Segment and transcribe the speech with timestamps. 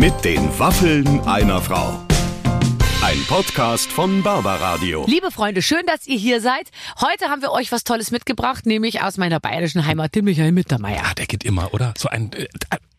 [0.00, 2.06] Mit den Waffeln einer Frau.
[3.04, 5.04] Ein Podcast von Barbaradio.
[5.06, 6.70] Liebe Freunde, schön, dass ihr hier seid.
[7.02, 11.02] Heute haben wir euch was Tolles mitgebracht, nämlich aus meiner bayerischen Heimat, den Michael Mittermeier.
[11.04, 11.92] Ah, der geht immer, oder?
[11.98, 12.46] So ein äh,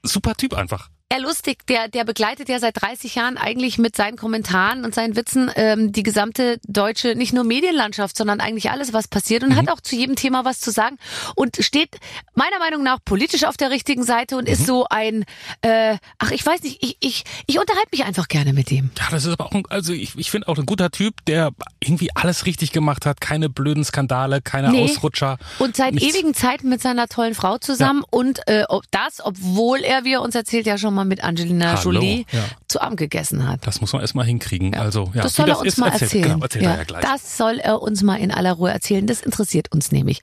[0.03, 0.91] super Typ einfach.
[1.11, 5.17] Ja, lustig, der, der begleitet ja seit 30 Jahren eigentlich mit seinen Kommentaren und seinen
[5.17, 9.57] Witzen ähm, die gesamte deutsche, nicht nur Medienlandschaft, sondern eigentlich alles, was passiert und Mhm.
[9.57, 10.95] hat auch zu jedem Thema was zu sagen
[11.35, 11.97] und steht
[12.33, 14.53] meiner Meinung nach politisch auf der richtigen Seite und Mhm.
[14.53, 15.25] ist so ein,
[15.63, 18.91] äh, ach, ich weiß nicht, ich, ich, ich unterhalte mich einfach gerne mit ihm.
[18.97, 21.51] Ja, das ist aber auch ein, also ich, ich finde auch ein guter Typ, der
[21.83, 23.19] irgendwie alles richtig gemacht hat.
[23.19, 24.85] Keine blöden Skandale, keine Nee.
[24.85, 25.37] Ausrutscher.
[25.59, 26.15] Und seit Nichts.
[26.15, 30.21] ewigen Zeiten mit seiner tollen Frau zusammen und äh, ob das, obwohl er, wie er
[30.21, 32.43] uns erzählt, ja schon mal mit Angelina Hallo, Jolie ja.
[32.67, 33.65] zu Abend gegessen hat.
[33.65, 34.75] Das muss man erstmal hinkriegen.
[34.75, 36.23] Also, ja, das soll er das uns ist, mal erzählt, erzählen.
[36.23, 37.01] Genau, erzählt er ja gleich.
[37.03, 39.05] Das soll er uns mal in aller Ruhe erzählen.
[39.07, 40.21] Das interessiert uns nämlich.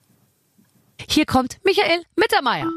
[1.07, 2.67] Hier kommt Michael Mittermeier.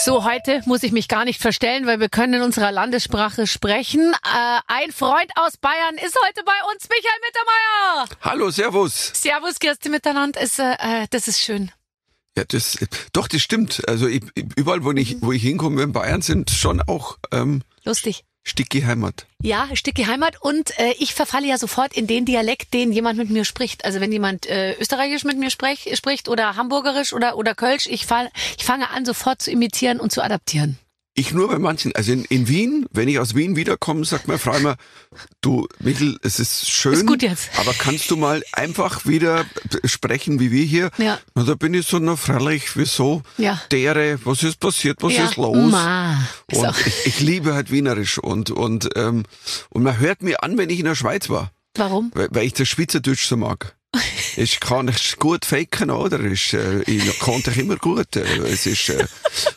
[0.00, 4.12] So, heute muss ich mich gar nicht verstellen, weil wir können in unserer Landessprache sprechen.
[4.12, 8.16] Äh, ein Freund aus Bayern ist heute bei uns, Michael Mittermeier.
[8.22, 9.10] Hallo, Servus.
[9.14, 10.40] Servus, Kirsti miteinander.
[10.40, 11.72] Ist, äh, äh, das ist schön.
[12.38, 12.78] Ja, das,
[13.12, 13.82] doch, das stimmt.
[13.88, 14.22] Also ich,
[14.54, 18.22] überall, wo ich, wo ich hinkomme in Bayern, sind schon auch ähm, Lustig.
[18.44, 19.26] Sticki Heimat.
[19.42, 23.28] Ja, Stücke Heimat und äh, ich verfalle ja sofort in den Dialekt, den jemand mit
[23.28, 23.84] mir spricht.
[23.84, 28.06] Also wenn jemand äh, österreichisch mit mir sprech, spricht oder hamburgerisch oder oder kölsch, ich
[28.06, 30.78] fall, ich fange an sofort zu imitieren und zu adaptieren.
[31.18, 34.38] Ich nur bei manchen, also in, in Wien, wenn ich aus Wien wiederkomme, sagt meine
[34.38, 34.76] Frau immer,
[35.40, 37.50] du Michel, es ist schön, Ist gut jetzt.
[37.58, 39.44] aber kannst du mal einfach wieder
[39.84, 40.90] sprechen wie wir hier?
[40.96, 41.18] Ja.
[41.34, 43.22] Und da bin ich so noch freilich, wieso?
[43.36, 43.60] Ja.
[43.72, 45.24] Dere, was ist passiert, was ja.
[45.24, 45.72] ist los?
[45.72, 46.24] Ma.
[46.46, 49.24] Ist Und ich, ich liebe halt Wienerisch und, und, ähm,
[49.70, 51.50] und man hört mir an, wenn ich in der Schweiz war.
[51.74, 52.12] warum?
[52.14, 53.76] weil, weil ich das Schweizerdeutsch so mag.
[54.36, 56.20] Ich kann es gut faken, oder?
[56.20, 58.14] Ich, äh, ich konnte ich immer gut.
[58.14, 59.04] Äh, Es ist, äh,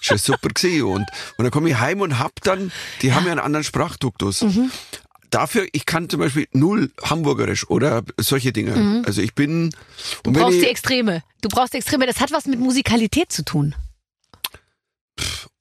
[0.10, 0.84] ist super gewesen.
[0.84, 1.06] Und,
[1.38, 2.72] und dann komme ich heim und hab dann,
[3.04, 4.42] die haben ja einen anderen Sprachduktus.
[4.42, 4.72] Mhm.
[5.30, 9.04] Dafür, ich kann zum Beispiel null Hamburgerisch oder solche Dinge.
[9.06, 9.72] Also ich bin, Mhm.
[10.24, 11.24] Du brauchst ich, die Extreme.
[11.42, 12.08] Du brauchst die Extreme.
[12.08, 13.76] Das hat was mit Musikalität zu tun.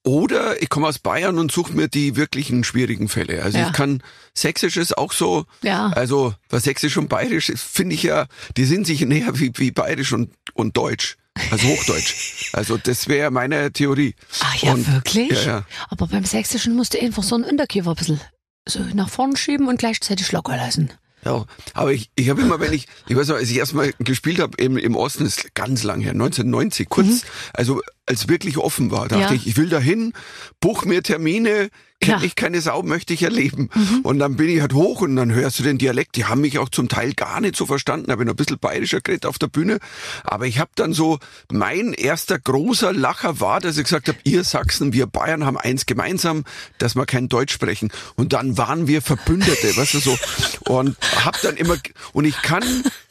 [0.04, 3.42] Oder ich komme aus Bayern und suche mir die wirklichen schwierigen Fälle.
[3.42, 3.66] Also Ja.
[3.68, 4.02] ich kann
[4.34, 5.88] Sächsisch ist auch so, Ja.
[5.88, 9.70] Also, was Sächsisch und Bayerisch ist, finde ich ja, die sind sich näher wie, wie
[9.70, 11.16] Bayerisch und, und Deutsch.
[11.50, 12.50] Also Hochdeutsch.
[12.54, 14.14] Also, das wäre meine Theorie.
[14.40, 15.30] Ach ja, Und- wirklich?
[15.44, 15.66] Ja, ja.
[15.88, 18.20] Aber beim Sächsischen musst du einfach so einen Unterkiefer ein bisschen
[18.68, 20.90] so nach vorne schieben und gleichzeitig locker lassen.
[21.24, 21.44] Ja,
[21.74, 24.56] aber ich, ich habe immer, wenn ich, ich weiß noch, als ich erstmal gespielt habe
[24.56, 29.16] im, im Osten, ist ganz lang her, 1990, kurz, also als wirklich offen war, dachte
[29.24, 29.28] Mhm.
[29.28, 29.32] Ja.
[29.34, 30.12] ich, ich will dahin,
[30.60, 31.68] buch mir Termine,
[32.02, 32.14] Ja.
[32.14, 33.68] kenne ich keine Sau, möchte ich erleben.
[33.74, 34.00] Mhm.
[34.02, 36.58] Und dann bin ich halt hoch und dann hörst du den Dialekt, die haben mich
[36.58, 39.38] auch zum Teil gar nicht so verstanden, habe ich noch ein bisschen bayerischer geredet auf
[39.38, 39.80] der Bühne,
[40.24, 41.18] aber ich habe dann so,
[41.52, 45.84] mein erster großer Lacher war, dass ich gesagt habe, ihr Sachsen, wir Bayern haben eins
[45.84, 46.44] gemeinsam,
[46.78, 47.90] dass wir kein Deutsch sprechen.
[48.16, 50.18] Und dann waren wir Verbündete, weißt du so.
[50.66, 51.76] Und hab dann immer,
[52.12, 52.64] und ich kann,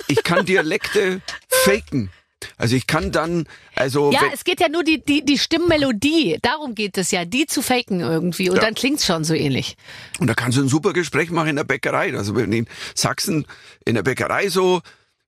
[0.08, 2.10] ich kann Dialekte faken.
[2.58, 3.46] Also ich kann dann,
[3.76, 6.38] also Ja, es geht ja nur die, die, die Stimmmelodie.
[6.42, 8.50] Darum geht es ja, die zu faken irgendwie.
[8.50, 8.62] Und Ja.
[8.64, 9.76] dann klingt's schon so ähnlich.
[10.20, 12.16] und da kannst du ein super Gespräch machen in der Bäckerei.
[12.16, 13.46] Also wenn in Sachsen
[13.86, 14.82] in der Bäckerei so,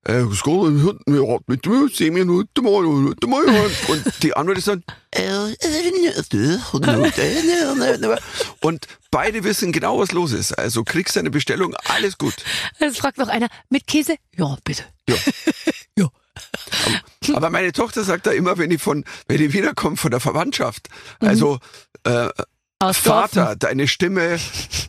[0.04, 0.22] äh.
[0.22, 0.38] Und
[4.24, 4.84] die andere ist dann,
[8.62, 10.54] und beide wissen genau, was los ist.
[10.58, 12.36] Also kriegst deine Bestellung, alles gut.
[12.80, 14.16] Es fragt noch einer, mit Käse?
[14.38, 14.84] Ja, bitte.
[15.08, 15.16] Ja.
[15.98, 16.08] Ja.
[17.34, 20.90] Aber meine Tochter sagt da immer, wenn ich von, wenn ich wiederkomme von der Verwandtschaft,
[21.19, 21.59] also
[22.03, 22.30] äh,
[22.81, 23.59] Aus Vater, Dorfen.
[23.59, 24.38] deine Stimme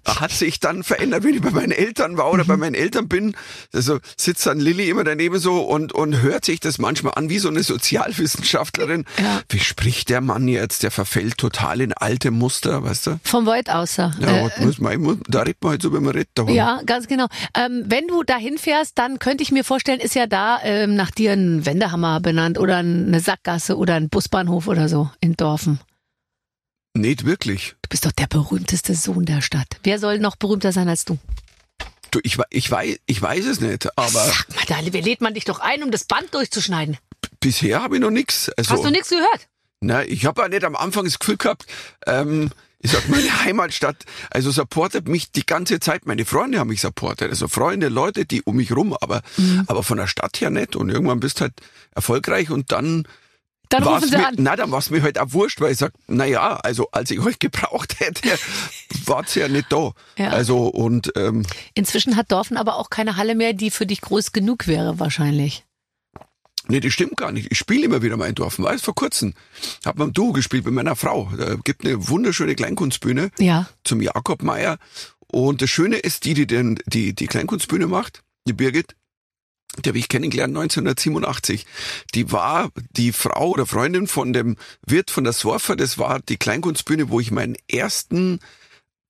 [0.07, 3.35] hat sich dann verändert, wenn ich bei meinen Eltern war oder bei meinen Eltern bin.
[3.73, 7.39] Also sitzt dann Lilly immer daneben so und, und hört sich das manchmal an wie
[7.39, 9.05] so eine Sozialwissenschaftlerin.
[9.19, 9.43] Ja.
[9.49, 10.83] Wie spricht der Mann jetzt?
[10.83, 13.21] Der verfällt total in alte Muster, weißt du?
[13.25, 14.13] Vom Void außer.
[14.21, 16.31] Ja, äh, muss man, da redet man halt so, wie man redet.
[16.49, 17.27] ja, ganz genau.
[17.55, 21.11] Ähm, wenn du da hinfährst, dann könnte ich mir vorstellen, ist ja da ähm, nach
[21.11, 25.81] dir ein Wendehammer benannt oder eine Sackgasse oder ein Busbahnhof oder so in Dorfen.
[26.95, 27.75] Nicht wirklich.
[27.83, 29.79] Du bist doch der berühmteste Sohn der Stadt.
[29.83, 31.19] Wer soll noch berühmter sein als du?
[32.11, 35.45] Du, ich, ich, weiß, ich weiß es nicht, aber Sag mal, da lädt man dich
[35.47, 36.99] doch ein, um das Band durchzuschneiden.
[37.41, 38.51] bisher habe ich noch nichts.
[38.59, 39.49] Also, Hast du nichts gehört?
[39.81, 41.65] Na, ich habe ja nicht am Anfang das Gefühl gehabt,
[42.07, 42.51] ähm,
[42.81, 46.05] ich sag meine Heimatstadt, also supportet mich die ganze Zeit.
[46.07, 49.65] Meine Freunde haben mich supportet, also Freunde, Leute, die um mich rum, aber Mhm.
[49.67, 50.77] aber von der Stadt her nicht.
[50.77, 51.55] Und irgendwann bist halt
[51.95, 53.09] erfolgreich und dann
[53.73, 54.35] Dann war's rufen sie mir, an.
[54.39, 57.11] na, dann war es mir halt auch wurscht, weil ich sag, na ja, also als
[57.11, 58.29] ich euch gebraucht hätte,
[59.07, 59.93] war's ja nicht da.
[60.17, 60.29] Ja.
[60.29, 64.33] Also und ähm, Inzwischen hat Dorfen aber auch keine Halle mehr, die für dich groß
[64.33, 65.65] genug wäre, wahrscheinlich.
[66.69, 67.49] Nee, das stimmt gar nicht.
[67.51, 68.65] Ich spiele immer wieder mal in Dorfen.
[68.65, 69.35] Weiß vor kurzem.
[69.85, 71.29] Hab beim Duo gespielt mit meiner Frau.
[71.37, 73.69] Da gibt eine wunderschöne Kleinkunstbühne Ja.
[73.83, 74.79] zum Jakob Meier.
[75.27, 78.95] Und das Schöne ist, die, die den, die, die Kleinkunstbühne macht, die Birgit,
[79.79, 81.67] die habe ich kennengelernt 1987.
[82.15, 85.77] Die war die Frau oder Freundin von dem Wirt von der Sorfer.
[85.77, 88.41] Das war die Kleinkunstbühne, wo ich meinen ersten,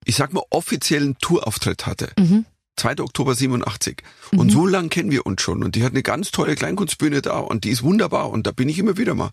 [0.05, 2.13] ich sag mal, offiziellen Tourauftritt hatte.
[2.19, 2.45] Mhm.
[2.77, 3.01] 2.
[3.01, 4.03] Oktober 87.
[4.31, 5.63] Und so lang kennen wir uns schon.
[5.63, 8.31] Und die hat eine ganz tolle Kleinkunstbühne da und die ist wunderbar.
[8.31, 9.31] Und da bin ich immer wieder mal.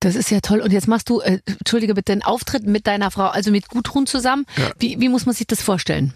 [0.00, 0.60] Das ist ja toll.
[0.60, 4.06] Und jetzt machst du, äh, entschuldige bitte, einen Auftritt mit deiner Frau, also mit Gudrun
[4.06, 4.46] zusammen.
[4.56, 4.72] Ja.
[4.78, 6.14] Wie, wie muss man sich das vorstellen?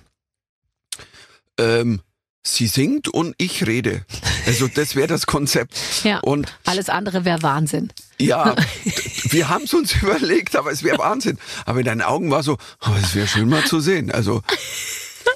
[1.58, 2.00] Ähm,
[2.46, 4.04] sie singt und ich rede.
[4.46, 5.74] Also das wäre das Konzept.
[6.04, 6.18] Ja.
[6.20, 7.90] Und Alles andere wäre Wahnsinn.
[8.18, 8.54] ja,
[9.30, 11.38] wir haben es uns überlegt, aber es wäre Wahnsinn.
[11.64, 14.10] Aber in deinen Augen war so, oh, es wäre schön mal zu sehen.
[14.10, 14.42] Also,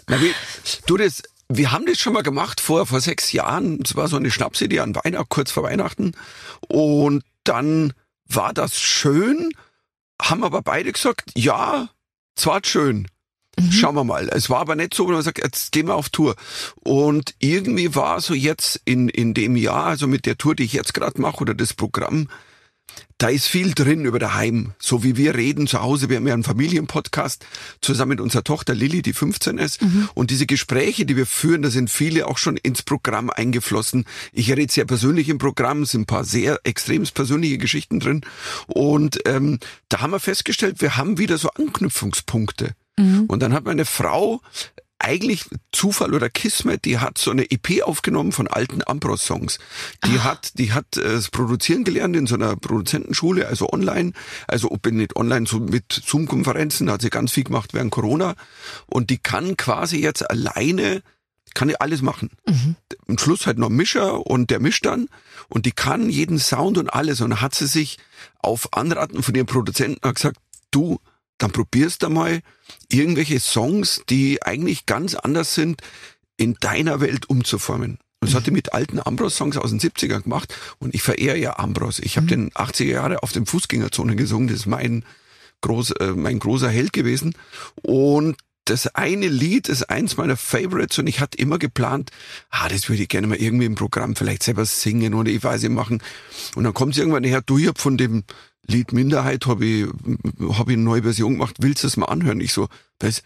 [0.09, 0.35] na, wie,
[0.87, 3.81] du das, wir haben das schon mal gemacht vor, vor sechs Jahren.
[3.83, 6.13] Es war so eine Schnapsidee an Weihnachten, kurz vor Weihnachten.
[6.69, 7.95] Und dann
[8.27, 9.51] war das schön,
[10.21, 11.89] haben aber beide gesagt, ja,
[12.37, 12.61] es war
[13.61, 13.73] schön.
[13.73, 14.29] Schauen wir mal.
[14.29, 16.37] Es war aber nicht so, wo man sagt, jetzt gehen wir auf Tour.
[16.83, 20.73] Und irgendwie war so jetzt in, in dem Jahr, also mit der Tour, die ich
[20.73, 22.29] jetzt gerade mache oder das Programm,
[23.19, 24.75] da ist viel drin über daheim.
[24.79, 26.09] So wie wir reden zu Hause.
[26.09, 27.45] Wir haben ja einen Familienpodcast
[27.81, 29.81] zusammen mit unserer Tochter Lilly, die 15 ist.
[30.15, 34.05] Und diese Gespräche, die wir führen, da sind viele auch schon ins Programm eingeflossen.
[34.33, 38.21] Ich rede sehr persönlich im Programm, es sind ein paar sehr extrem persönliche Geschichten drin.
[38.69, 39.59] Und ähm,
[39.89, 42.75] da haben wir festgestellt, wir haben wieder so Anknüpfungspunkte.
[43.29, 44.41] Und dann hat meine Frau
[44.99, 49.59] eigentlich Zufall oder Kismet, die hat so eine EP aufgenommen von alten Ambros-Songs.
[50.07, 54.13] Die hat, die hat äh, das Produzieren gelernt in so einer Produzentenschule, also online,
[54.49, 58.35] also ob nicht online, so mit Zoom-Konferenzen, da hat sie ganz viel gemacht während Corona.
[58.87, 61.03] Und die kann quasi jetzt alleine,
[61.55, 62.31] kann die alles machen.
[63.07, 65.09] Am Schluss halt noch Mischer und der mischt dann
[65.49, 67.21] und die kann jeden Sound und alles.
[67.21, 67.99] Und dann hat sie sich
[68.41, 70.39] auf Anraten von ihrem Produzenten gesagt,
[70.71, 70.99] du,
[71.39, 72.41] dann probierst du mal
[72.91, 75.81] irgendwelche Songs, die eigentlich ganz anders sind,
[76.37, 77.99] in deiner Welt umzuformen.
[78.21, 80.55] Und das hat die mit alten Ambros-Songs aus den 70ern gemacht.
[80.79, 82.01] Und ich verehre ja Ambros.
[82.01, 84.49] Ich habe den 80er Jahre auf dem Fußgängerzone gesungen.
[84.49, 85.05] Das ist mein,
[85.61, 87.35] groß, äh, mein großer Held gewesen.
[87.83, 92.11] Und das eine Lied ist eins meiner Favorites und ich hatte immer geplant,
[92.51, 95.63] ah, das würde ich gerne mal irgendwie im Programm vielleicht selber singen oder ich weiß
[95.63, 96.03] nicht machen.
[96.55, 98.25] Und dann kommt es irgendwann her, du, ich hab von dem
[98.69, 99.87] Lied Minderheit habe ich,
[100.57, 102.41] hab ich eine neue Version gemacht, willst du es mal anhören?
[102.41, 102.69] Ich so,
[103.01, 103.23] was?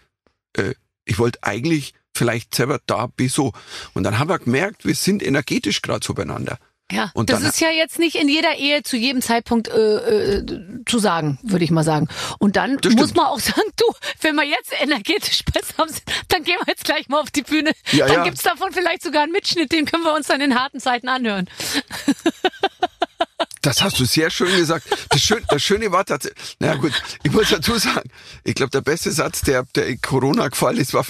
[0.53, 0.73] Äh,
[1.05, 3.51] ich wollte eigentlich vielleicht selber da bis so.
[3.93, 6.57] Und dann haben wir gemerkt, wir sind energetisch gerade so beieinander.
[6.91, 10.45] Ja, Und das ist ja jetzt nicht in jeder Ehe zu jedem Zeitpunkt äh, äh,
[10.85, 12.07] zu sagen, würde ich mal sagen.
[12.39, 13.17] Und dann Das muss stimmt.
[13.17, 13.85] man auch sagen, du,
[14.21, 17.71] wenn wir jetzt energetisch besser sind, dann gehen wir jetzt gleich mal auf die Bühne.
[17.91, 18.23] Ja, dann ja.
[18.25, 21.49] gibt's davon vielleicht sogar einen Mitschnitt, den können wir uns dann in harten Zeiten anhören.
[23.63, 24.85] Das hast du sehr schön gesagt.
[25.09, 26.91] Das, Schön, das Schöne war tatsächlich, naja gut,
[27.23, 28.09] ich muss dazu sagen,
[28.43, 31.05] ich glaube, der beste Satz, der, der Corona gefallen ist, war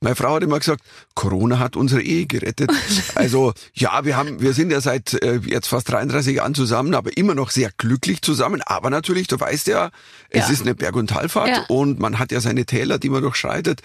[0.00, 0.82] meine Frau hat immer gesagt,
[1.14, 2.70] Corona hat unsere Ehe gerettet.
[3.14, 7.16] Also ja, wir haben, wir sind ja seit äh, jetzt fast 33 Jahren zusammen, aber
[7.16, 8.62] immer noch sehr glücklich zusammen.
[8.62, 9.90] Aber natürlich, du weißt ja,
[10.30, 10.52] es Ja.
[10.52, 11.64] ist eine Berg- und Talfahrt Ja.
[11.68, 13.80] und man hat ja seine Täler, die man durchschreitet.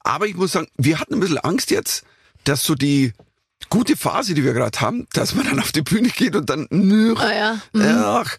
[0.00, 2.04] Aber ich muss sagen, wir hatten ein bisschen Angst jetzt,
[2.44, 3.14] dass so die
[3.74, 6.68] gute Phase, die wir gerade haben, dass man dann auf die Bühne geht und dann
[6.70, 7.60] nüch, Ah ja.
[7.72, 8.02] Mhm.
[8.04, 8.36] ach.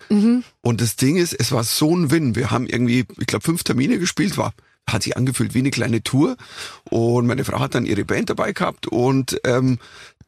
[0.62, 2.36] Und das Ding ist, es war so ein Win.
[2.36, 4.54] Wir haben irgendwie, ich glaube, fünf Termine gespielt, war
[4.88, 6.38] hat sich angefühlt wie eine kleine Tour.
[6.84, 9.80] Und meine Frau hat dann ihre Band dabei gehabt und ähm,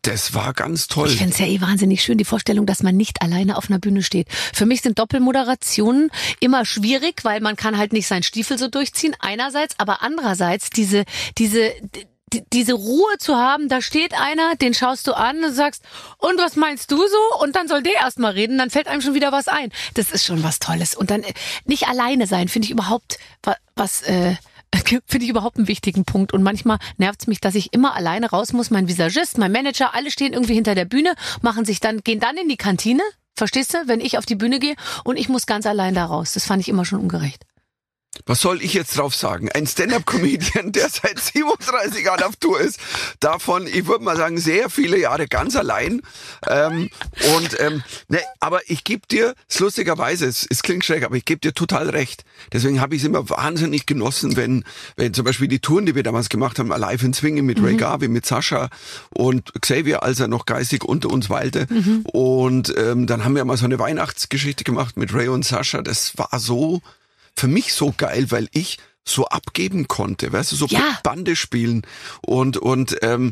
[0.02, 1.10] das war ganz toll.
[1.10, 3.78] Ich finde es ja eh wahnsinnig schön, die Vorstellung, dass man nicht alleine auf einer
[3.78, 4.28] Bühne steht.
[4.54, 6.10] Für mich sind Doppelmoderationen
[6.40, 11.06] immer schwierig, weil man kann halt nicht seinen Stiefel so durchziehen, einerseits, aber andererseits diese,
[11.38, 12.08] diese, die,
[12.52, 15.84] diese Ruhe zu haben, da steht einer, den schaust du an und sagst,
[16.18, 17.42] und was meinst du so?
[17.42, 19.72] Und dann soll der erst mal reden, dann fällt einem schon wieder was ein.
[19.94, 20.94] Das ist schon was Tolles.
[20.96, 21.34] Und dann äh,
[21.66, 24.36] nicht alleine sein, finde ich überhaupt wa- was, äh,
[25.06, 26.34] finde ich überhaupt einen wichtigen Punkt.
[26.34, 28.72] Und manchmal nervt es mich, dass ich immer alleine raus muss.
[28.72, 32.36] Mein Visagist, mein Manager, alle stehen irgendwie hinter der Bühne, machen sich dann, gehen dann
[32.36, 33.04] in die Kantine.
[33.38, 33.78] Verstehst du?
[33.88, 36.34] Wenn ich auf die Bühne gehe und ich muss ganz allein da raus.
[36.34, 37.44] Das fand ich immer schon ungerecht.
[38.26, 39.50] Was soll ich jetzt drauf sagen?
[39.52, 42.80] Ein Stand-up-Comedian, der seit 37 Jahren auf Tour ist,
[43.20, 46.02] davon, ich würde mal sagen, sehr viele Jahre ganz allein.
[46.48, 46.90] Ähm,
[47.36, 51.26] und ähm, ne, aber ich gebe dir, es lustigerweise, es, es klingt schräg, aber ich
[51.26, 52.24] gebe dir total recht.
[52.52, 54.64] Deswegen habe ich es immer wahnsinnig genossen, wenn,
[54.96, 57.78] wenn zum Beispiel die Touren, die wir damals gemacht haben, Alive in Zwingen mit Ray
[57.78, 58.70] Garvey, mit Sascha
[59.10, 61.68] und Xavier, als er noch geistig unter uns weilte.
[62.12, 65.82] Und ähm, dann haben wir mal so eine Weihnachtsgeschichte gemacht mit Ray und Sascha.
[65.82, 66.82] Das war so
[67.38, 71.00] für mich so geil, weil ich so abgeben konnte, weißt du, so Ja.
[71.03, 71.84] Bande spielen
[72.22, 73.32] und und ähm,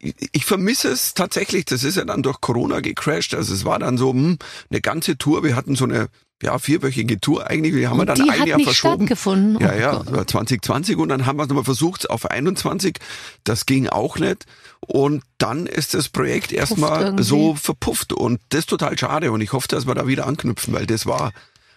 [0.00, 1.64] ich, ich vermisse es tatsächlich.
[1.66, 3.34] Das ist ja dann durch Corona gecrashed.
[3.34, 4.38] Also es war dann so hm,
[4.70, 5.44] eine ganze Tour.
[5.44, 6.08] Wir hatten so eine
[6.42, 7.74] ja, vierwöchige Tour eigentlich.
[7.74, 9.06] Die haben wir dann die ein hat Jahr nicht verschoben.
[9.06, 9.60] stattgefunden.
[9.60, 10.06] Ja, Oh ja, Gott.
[10.06, 12.98] das war 2020 und dann haben wir es nochmal versucht auf 21.
[13.44, 14.46] Das ging auch nicht.
[14.80, 19.52] Und dann ist das Projekt erstmal so verpufft und das ist total schade und ich
[19.52, 21.32] hoffe, dass wir da wieder anknüpfen, weil das war,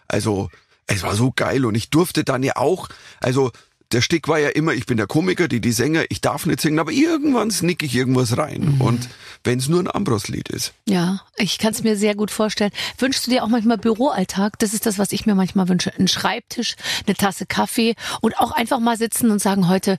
[0.07, 0.49] also,
[0.87, 3.51] es war so geil und ich durfte dann ja auch, also,
[3.93, 6.61] der Stick war ja immer, ich bin der Komiker, die, die Sänger, ich darf nicht
[6.61, 8.75] singen, aber irgendwann snick ich irgendwas rein.
[8.75, 8.81] Mhm.
[8.81, 9.09] Und
[9.43, 10.73] wenn es nur ein Ambros-Lied ist.
[10.87, 12.71] Ja, ich kann es mir sehr gut vorstellen.
[12.97, 14.57] Wünschst du dir auch manchmal Büroalltag?
[14.59, 15.93] Das ist das, was ich mir manchmal wünsche.
[15.97, 16.75] Ein Schreibtisch,
[17.05, 19.97] eine Tasse Kaffee und auch einfach mal sitzen und sagen, heute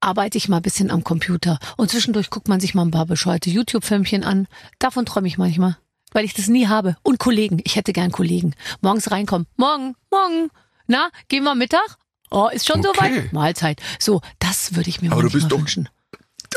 [0.00, 1.58] arbeite ich mal ein bisschen am Computer.
[1.76, 4.46] Und zwischendurch guckt man sich mal ein paar bescheuerte YouTube-Filmchen an.
[4.78, 5.76] Davon träume ich manchmal,
[6.14, 6.96] weil ich das nie habe.
[7.02, 8.54] Und Kollegen, ich hätte gern Kollegen.
[8.80, 9.46] Morgens reinkommen.
[9.56, 10.48] Morgen, morgen.
[10.86, 11.98] Na, gehen wir Mittag?
[12.30, 12.88] Oh, ist schon Okay.
[12.96, 13.32] soweit?
[13.32, 13.82] Mahlzeit.
[13.98, 15.88] So, das würde ich mir Aber du bist doch wünschen.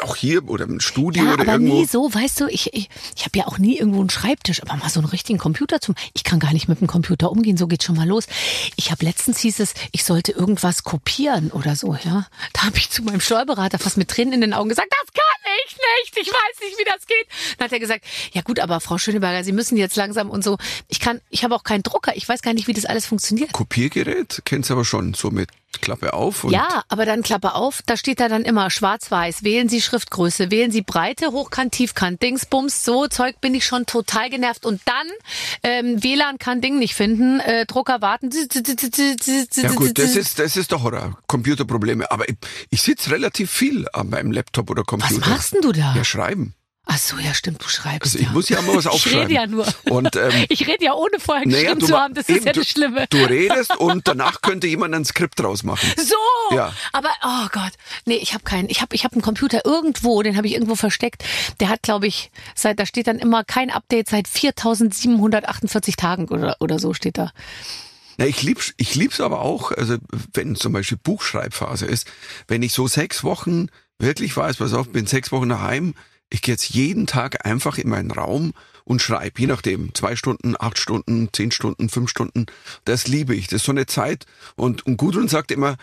[0.01, 1.73] Auch hier oder im Studio Ja, oder aber irgendwo.
[1.75, 4.75] nie so, weißt du, ich, ich, ich habe ja auch nie irgendwo einen Schreibtisch, aber
[4.75, 5.95] mal so einen richtigen Computer zum.
[6.13, 8.27] Ich kann gar nicht mit dem Computer umgehen, so geht's schon mal los.
[8.75, 12.27] Ich habe letztens hieß es, ich sollte irgendwas kopieren oder so, ja.
[12.53, 15.23] Da habe ich zu meinem Steuerberater fast mit Tränen in den Augen gesagt, das kann
[15.67, 17.27] ich nicht, ich weiß nicht, wie das geht.
[17.57, 20.57] Dann hat er gesagt, ja gut, aber Frau Schöneberger, Sie müssen jetzt langsam und so.
[20.87, 23.51] Ich kann, ich habe auch keinen Drucker, ich weiß gar nicht, wie das alles funktioniert.
[23.53, 25.49] Kopiergerät kennst du aber schon, so mit
[25.81, 29.43] Klappe auf und Ja, aber dann Klappe auf, da steht da dann immer schwarz-weiß.
[29.43, 34.29] Wählen Sie Schriftgröße, wählen Sie Breite, Hochkant, Tiefkant, Dingsbums, so Zeug bin ich schon total
[34.29, 34.65] genervt.
[34.65, 35.07] Und dann
[35.63, 38.29] ähm, WLAN kann Ding nicht finden, äh, Drucker warten.
[39.55, 41.17] Ja gut, das ist, das ist der Horror.
[41.27, 42.09] Computerprobleme.
[42.11, 42.37] Aber ich,
[42.69, 45.29] ich sitze relativ viel an meinem Laptop oder Was Computer.
[45.29, 45.93] machst denn du da?
[45.95, 46.53] Ja, schreiben.
[46.89, 48.31] Ach so, ja stimmt, du schreibst Also ich ja.
[48.31, 49.19] muss ja mal was ich aufschreiben.
[49.23, 49.65] rede ja nur.
[49.89, 52.45] Und, ähm, ich rede ja ohne vorher naja, geschrieben du zu haben, das eben, ist
[52.45, 53.05] ja du, das Schlimme.
[53.09, 55.87] Du redest und danach könnte jemand ein Skript draus machen.
[55.97, 56.71] So, Ja.
[56.93, 57.73] aber oh Gott,
[58.05, 58.69] nee, ich habe keinen.
[58.69, 61.23] Ich habe ich hab einen Computer irgendwo, den habe ich irgendwo versteckt.
[61.59, 66.55] Der hat, glaube ich, seit da steht dann immer kein Update seit 4748 Tagen oder
[66.59, 67.31] oder so steht da.
[68.17, 69.97] Na, ich lieb's, ich lieb's aber auch, also
[70.33, 72.07] wenn zum Beispiel Buchschreibphase ist,
[72.47, 73.67] wenn ich so sechs Wochen
[73.99, 75.93] wirklich weiß, pass auf, bin sechs Wochen daheim,
[76.29, 78.53] ich gehe jetzt jeden Tag einfach in meinen Raum
[78.83, 82.45] und schreibe, je nachdem, zwei Stunden, acht Stunden, zehn Stunden, fünf Stunden,
[82.85, 85.77] das liebe ich, das ist so eine Zeit und, und Gudrun sagt immer,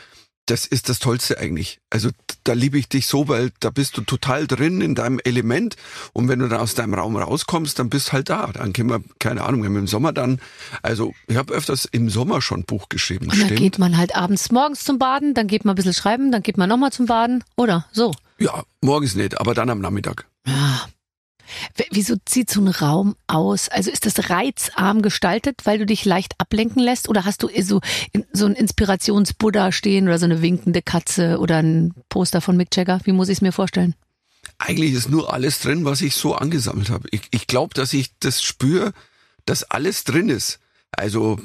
[0.47, 1.81] das ist das Tollste eigentlich.
[1.89, 2.11] Also
[2.45, 5.77] da liebe ich dich so, weil da bist du total drin in deinem Element
[6.13, 8.49] und wenn du dann aus deinem Raum rauskommst, dann bist halt da.
[8.53, 10.41] Dann können wir, keine Ahnung, wenn wir im Sommer dann,
[10.83, 13.61] also ich habe öfters im Sommer schon Buch geschrieben, Und dann stimmt?
[13.61, 16.59] geht man halt abends morgens zum Baden, dann geht man ein bisschen schreiben, dann geht
[16.59, 18.13] man nochmal zum Baden oder so.
[18.39, 20.27] Ja, morgens nicht, aber dann am Nachmittag.
[20.47, 20.87] Ja.
[21.77, 23.69] W- Wieso sieht so ein Raum aus?
[23.69, 27.09] Also ist das reizarm gestaltet, weil du dich leicht ablenken lässt?
[27.09, 27.81] Oder hast du so,
[28.33, 33.01] so ein Inspirationsbuddha stehen oder so eine winkende Katze oder ein Poster von Mick Jagger?
[33.05, 33.95] Wie muss ich es mir vorstellen?
[34.59, 37.09] Eigentlich ist nur alles drin, was ich so angesammelt habe.
[37.11, 38.93] Ich, ich glaube, dass ich das spüre,
[39.47, 40.59] dass alles drin ist.
[40.93, 41.41] Also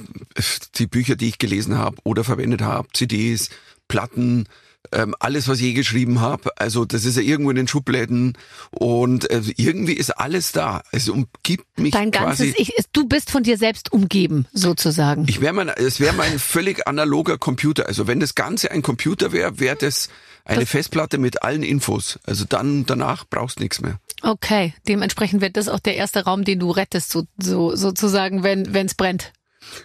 [0.75, 3.49] die Bücher, die ich gelesen habe oder verwendet habe, CDs,
[3.87, 4.47] Platten,
[4.91, 6.51] ähm, alles, was ich je geschrieben habe.
[6.57, 8.37] Also das ist ja irgendwo in den Schubläden
[8.71, 10.81] und äh, irgendwie ist alles da.
[10.91, 12.51] Es umgibt mich Dein quasi.
[12.51, 15.25] ganzes Ich, du bist von dir selbst umgeben, sozusagen.
[15.27, 17.87] Ich wäre mein, es wäre mein völlig analoger Computer.
[17.87, 20.09] Also wenn das Ganze ein Computer wäre, wäre das
[20.45, 22.19] eine Festplatte mit allen Infos.
[22.23, 23.99] Also dann danach brauchst du nichts mehr.
[24.21, 28.85] Okay, dementsprechend wird das auch der erste Raum, den du rettest, so, so, sozusagen, wenn
[28.85, 29.31] es brennt.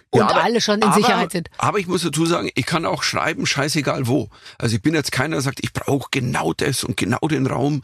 [0.09, 1.49] Und Ja, aber- alle schon in aber, Sicherheit sind.
[1.57, 4.29] Aber ich muss dazu sagen, ich kann auch schreiben, scheißegal wo.
[4.57, 7.81] Also ich bin jetzt keiner, der sagt, ich brauche genau das und genau den Raum.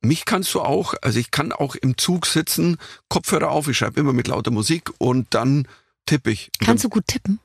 [0.00, 2.78] Mich kannst du auch, also ich kann auch im Zug sitzen,
[3.08, 5.66] Kopfhörer auf, ich schreibe immer mit lauter Musik und dann
[6.06, 6.50] tippe ich.
[6.60, 7.40] Kannst dann, du gut tippen?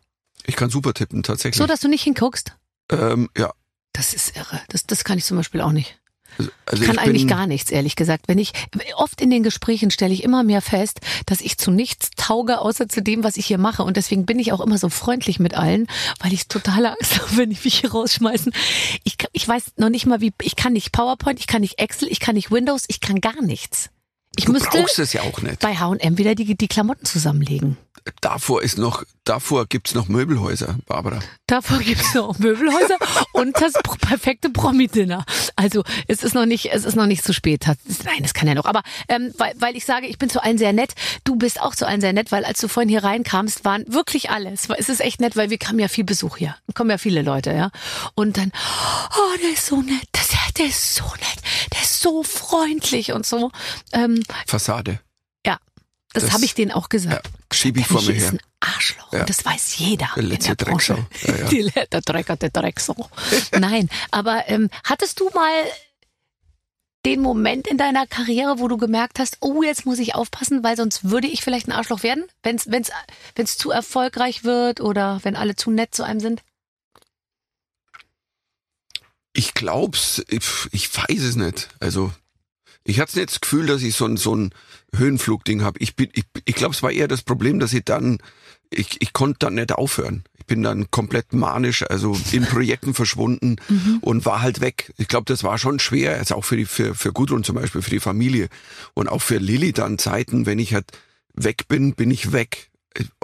[0.46, 1.58] ich kann super tippen, tatsächlich.
[1.58, 2.56] So, dass du nicht hinguckst?
[2.92, 3.52] ähm, ja.
[3.94, 4.60] Das ist irre.
[4.70, 6.00] Das, das kann ich zum Beispiel auch nicht.
[6.66, 8.28] Also, Ich kann ich eigentlich gar nichts, ehrlich gesagt.
[8.28, 8.54] Wenn ich
[8.96, 12.88] oft in den Gesprächen stelle ich immer mehr fest, dass ich zu nichts tauge, außer
[12.88, 13.84] zu dem, was ich hier mache.
[13.84, 15.88] Und deswegen bin ich auch immer so freundlich mit allen,
[16.20, 18.54] weil ich total Angst habe, wenn ich mich hier rausschmeißen.
[19.04, 22.08] Ich, ich weiß noch nicht mal, wie ich kann nicht PowerPoint, ich kann nicht Excel,
[22.12, 23.90] ich kann nicht Windows, ich kann gar nichts.
[24.36, 25.60] Ich Du müsste brauchst es ja auch nicht.
[25.60, 27.78] bei H&M wieder die, die Klamotten zusammenlegen.
[28.20, 31.20] Davor ist noch, davor gibt's noch Möbelhäuser, Barbara.
[31.48, 32.98] Davor gibt's noch Möbelhäuser
[33.32, 33.72] und das
[34.02, 35.24] perfekte Promi-Dinner.
[35.56, 37.66] Also es ist noch nicht, es ist noch nicht zu spät.
[38.04, 38.66] Nein, es kann ja noch.
[38.66, 40.96] Aber ähm, weil, weil ich sage, ich bin zu allen sehr nett.
[41.24, 44.30] Du bist auch zu allen sehr nett, weil als du vorhin hier reinkamst, waren wirklich
[44.32, 44.52] alle.
[44.52, 46.58] Es, war, es ist echt nett, weil wir haben ja viel Besuch hier.
[46.74, 47.72] Kommen ja viele Leute, ja.
[48.16, 48.52] Und dann,
[49.16, 50.10] oh, der ist so nett.
[50.12, 51.72] Das, der ist so nett.
[51.74, 53.52] Der ist so freundlich und so.
[53.92, 55.00] Ähm, Fassade.
[55.46, 55.58] ja,
[56.14, 57.26] das, Das- habe ich denen auch gesagt.
[57.28, 58.40] Ja, schieb ich Der vor mir Michi ist her.
[58.40, 58.40] ein
[58.76, 59.14] Arschloch.
[59.14, 59.24] Ja.
[59.26, 60.68] Das weiß jeder Der letzte der.
[60.68, 60.98] Drecksau.
[61.24, 61.48] Ja, ja.
[61.50, 63.10] Die, der Drecker, der Drecksau.
[63.60, 65.52] Nein, aber ähm, hattest du mal
[67.06, 70.78] den Moment in deiner Karriere, wo du gemerkt hast, oh, jetzt muss ich aufpassen, weil
[70.78, 72.92] sonst würde ich vielleicht ein Arschloch werden, wenn es wenn's,
[73.36, 76.42] wenn's zu erfolgreich wird oder wenn alle zu nett zu einem sind?
[79.34, 81.70] Ich glaub's, ich, ich weiß es nicht.
[81.80, 82.12] Also
[82.84, 84.54] ich hatte nicht das Gefühl, dass ich so ein, so ein
[84.96, 85.80] Höhenflugding habe.
[85.80, 88.20] Ich bin, ich, ich glaube, es war eher das Problem, dass ich dann,
[88.70, 90.24] ich, ich konnte dann nicht aufhören.
[90.38, 94.00] Ich bin dann komplett manisch, also in Projekten verschwunden Mhm.
[94.02, 94.94] und war halt weg.
[94.98, 97.82] Ich glaube, das war schon schwer, also auch für die, für, für Gudrun zum Beispiel,
[97.82, 98.50] für die Familie
[98.94, 100.92] und auch für Lilly dann Zeiten, wenn ich halt
[101.34, 102.70] weg bin, bin ich weg.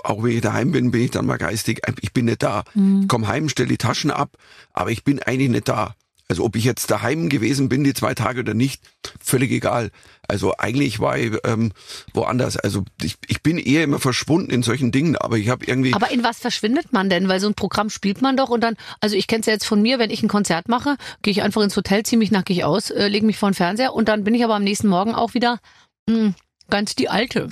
[0.03, 2.63] Auch wenn ich daheim bin, bin ich dann mal geistig, ich bin nicht da.
[2.73, 3.01] Mhm.
[3.03, 4.38] Ich komm heim, stelle die Taschen ab,
[4.73, 5.95] aber ich bin eigentlich nicht da.
[6.31, 8.83] Also ob ich jetzt daheim gewesen bin, die zwei Tage oder nicht,
[9.19, 9.89] völlig egal.
[10.27, 11.71] Also eigentlich war ich ähm,
[12.13, 12.55] woanders.
[12.55, 15.91] Also ich, ich bin eher immer verschwunden in solchen Dingen, aber ich habe irgendwie.
[15.95, 17.27] Aber in was verschwindet man denn?
[17.29, 19.65] Weil so ein Programm spielt man doch und dann, also ich kenne es ja jetzt
[19.65, 22.63] von mir, wenn ich ein Konzert mache, gehe ich einfach ins Hotel, ziehe mich nackig
[22.63, 25.15] aus, äh, lege mich vor den Fernseher und dann bin ich aber am nächsten Morgen
[25.15, 25.59] auch wieder
[26.07, 26.35] mh,
[26.69, 27.49] ganz die Alte.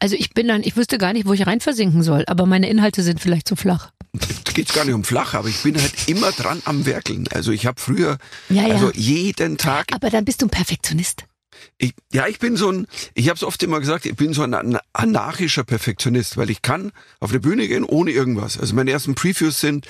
[0.00, 2.68] Also ich bin dann, ich wüsste gar nicht, wo ich rein versinken soll, aber meine
[2.68, 3.92] Inhalte sind vielleicht zu flach.
[4.12, 7.28] da geht's gar nicht um flach, aber ich bin halt immer dran am Werkeln.
[7.32, 8.74] Also ich habe früher, Ja, ja.
[8.74, 11.24] also jeden Tag Aber dann bist du ein Perfektionist.
[11.76, 14.42] Ich, ja, ich bin so ein, ich habe es oft immer gesagt, ich bin so
[14.42, 18.58] ein an- anarchischer Perfektionist, weil ich kann auf eine Bühne gehen ohne irgendwas.
[18.58, 19.86] Also meine ersten Previews sind,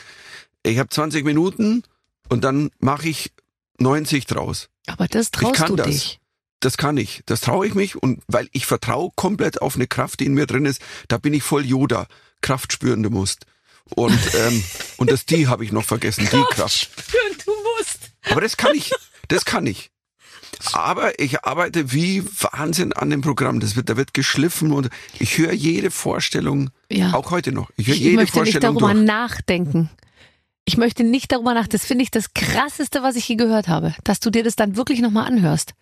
[0.64, 1.84] ich habe 20 Minuten
[2.28, 3.30] und dann mache ich
[3.78, 4.68] 90 draus.
[4.86, 5.86] Aber das traust kann du das.
[5.86, 6.19] dich.
[6.60, 10.20] Das kann ich, das traue ich mich und weil ich vertraue komplett auf eine Kraft,
[10.20, 12.06] die in mir drin ist, da bin ich voll Yoda,
[12.42, 13.46] Kraft spüren, du musst.
[13.94, 14.62] Und, ähm,
[14.98, 16.74] und das die habe ich noch vergessen, die Kraft.
[16.76, 17.98] Spüren, du musst.
[18.30, 18.92] Aber das kann ich.
[19.28, 19.90] Das kann ich.
[20.72, 23.60] Aber ich arbeite wie Wahnsinn an dem Programm.
[23.60, 27.14] Das wird, da wird geschliffen und ich höre jede Vorstellung, Ja.
[27.14, 27.70] auch heute noch.
[27.76, 29.06] Ich höre Ich jede möchte nicht Vorstellung darüber durch.
[29.06, 29.88] nachdenken.
[30.66, 31.66] Ich möchte nicht darüber nach.
[31.66, 34.76] Das finde ich das krasseste, was ich je gehört habe, dass du dir das dann
[34.76, 35.72] wirklich nochmal anhörst.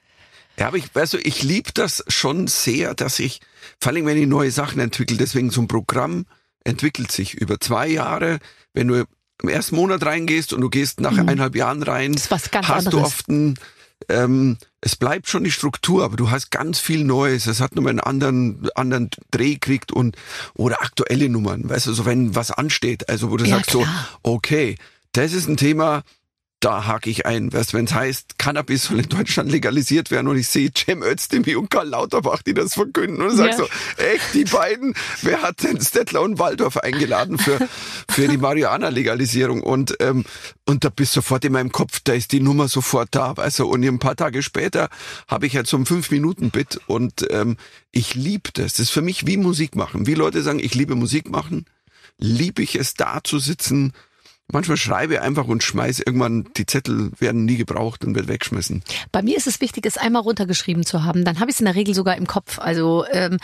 [0.59, 3.41] Ja, aber ich, weißt du, ich liebe das schon sehr, dass ich,
[3.81, 6.27] vor allem wenn ich neue Sachen entwickle, deswegen so ein Programm
[6.65, 8.39] entwickelt sich über zwei Jahre.
[8.75, 9.05] Wenn du
[9.43, 12.17] im ersten Monat reingehst und du gehst nach eineinhalb Jahren rein, Mhm.
[12.19, 12.59] Hast du
[12.99, 13.07] anderes.
[13.07, 13.55] oft ein,
[14.09, 17.47] ähm, es bleibt schon die Struktur, aber du hast ganz viel Neues.
[17.47, 20.17] Es hat nochmal einen anderen, anderen Dreh gekriegt und,
[20.55, 23.85] oder aktuelle Nummern, weißt du, so wenn was ansteht, also wo du Ja, sagst klar.
[24.25, 24.77] so, okay,
[25.13, 26.03] das ist ein Thema,
[26.61, 27.53] da hake ich ein.
[27.53, 31.59] Weißt, wenn es heißt, Cannabis soll in Deutschland legalisiert werden und ich sehe Cem Özdemir
[31.59, 33.57] und Karl Lauterbach, die das verkünden und sag Ja.
[33.57, 37.59] so, echt, die beiden, wer hat denn Stettler und Waldorf eingeladen für,
[38.09, 39.63] für die Marihuana-Legalisierung?
[39.63, 40.25] Und, ähm,
[40.67, 43.67] und da bist sofort in meinem Kopf, da ist die Nummer sofort da, weißt du,
[43.69, 44.89] und ein paar Tage später
[45.29, 47.57] habe ich halt so ein Fünf-Minuten-Bit und ähm,
[47.93, 48.73] ich liebe das.
[48.73, 50.07] Das ist für mich wie Musik machen.
[50.07, 51.67] Wie Leute sagen, ich liebe Musik machen,
[52.19, 53.93] liebe ich es, da zu sitzen,
[54.51, 58.83] Manchmal schreibe ich einfach und schmeiß irgendwann, die Zettel werden nie gebraucht und wird weggeschmissen.
[59.13, 61.25] Bei mir ist es wichtig, es einmal runtergeschrieben zu haben.
[61.25, 62.59] Dann habe ich es in der Regel sogar im Kopf.
[62.59, 63.39] Also ähm,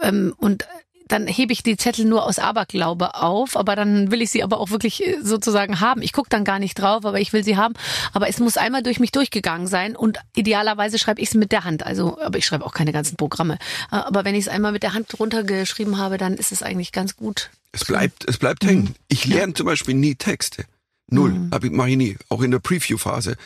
[0.00, 0.66] ähm, und
[1.06, 4.58] dann hebe ich die Zettel nur aus Aberglaube auf, aber dann will ich sie aber
[4.58, 6.02] auch wirklich äh, sozusagen haben.
[6.02, 7.74] Ich gucke dann gar nicht drauf, aber ich will sie haben.
[8.12, 11.64] Aber es muss einmal durch mich durchgegangen sein und idealerweise schreibe ich es mit der
[11.64, 11.84] Hand.
[11.84, 13.54] Also, aber ich schreibe auch keine ganzen Programme.
[13.90, 16.92] Äh, Aber wenn ich es einmal mit der Hand runtergeschrieben habe, dann ist es eigentlich
[16.92, 17.50] ganz gut.
[17.72, 18.94] Es bleibt, es bleibt hängen.
[19.08, 20.64] Ich lerne zum Beispiel nie Texte.
[21.08, 21.32] Null.
[21.32, 21.50] Mhm.
[21.72, 22.16] Mache ich nie.
[22.28, 23.36] Auch in der Preview-Phase.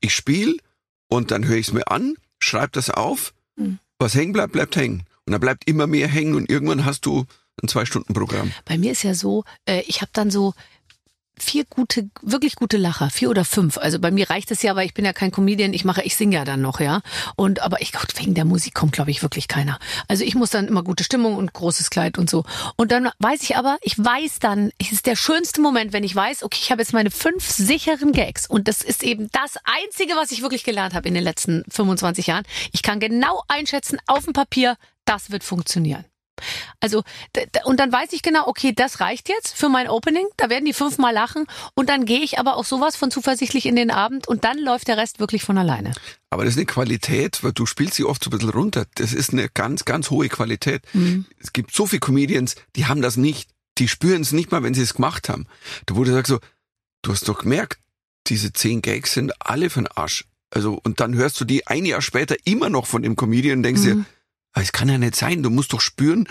[0.00, 0.54] Ich spiele
[1.08, 3.32] und dann höre ich es mir an, schreibe das auf.
[3.56, 3.78] Mhm.
[3.98, 5.04] Was hängen bleibt, bleibt hängen.
[5.26, 7.24] Und dann bleibt immer mehr hängen und irgendwann hast du
[7.62, 8.52] ein Zwei-Stunden-Programm.
[8.64, 10.54] Bei mir ist ja so, äh, ich habe dann so
[11.42, 13.78] vier gute, wirklich gute Lacher, vier oder fünf.
[13.78, 16.16] Also bei mir reicht es ja, weil ich bin ja kein Comedian, ich mache, ich
[16.16, 17.00] singe ja dann noch, ja.
[17.36, 19.78] Und aber ich gut, wegen der Musik kommt, glaube ich, wirklich keiner.
[20.08, 22.44] Also ich muss dann immer gute Stimmung und großes Kleid und so.
[22.76, 26.14] Und dann weiß ich aber, ich weiß dann, es ist der schönste Moment, wenn ich
[26.14, 28.48] weiß, okay, ich habe jetzt meine fünf sicheren Gags.
[28.48, 32.26] Und das ist eben das Einzige, was ich wirklich gelernt habe in den letzten 25
[32.26, 32.44] Jahren.
[32.72, 36.04] Ich kann genau einschätzen, auf dem Papier, das wird funktionieren.
[36.80, 37.02] Also,
[37.64, 40.26] und dann weiß ich genau, okay, das reicht jetzt für mein Opening.
[40.36, 41.46] Da werden die fünfmal lachen.
[41.74, 44.88] Und dann gehe ich aber auch sowas von zuversichtlich in den Abend und dann läuft
[44.88, 45.92] der Rest wirklich von alleine.
[46.30, 48.86] Aber das ist eine Qualität, weil du spielst sie oft so ein bisschen runter.
[48.94, 50.82] Das ist eine ganz, ganz hohe Qualität.
[51.38, 53.50] Es gibt so viele Comedians, die haben das nicht.
[53.78, 55.46] Die spüren es nicht mal, wenn sie es gemacht haben.
[55.86, 56.38] Da wurde gesagt so,
[57.02, 57.78] du hast doch gemerkt,
[58.26, 60.26] diese zehn Gags sind alle den Arsch.
[60.50, 63.62] Also, und dann hörst du die ein Jahr später immer noch von dem Comedian und
[63.62, 64.04] denkst dir,
[64.52, 66.28] "Ah, es kann ja nicht sein, du musst doch spüren,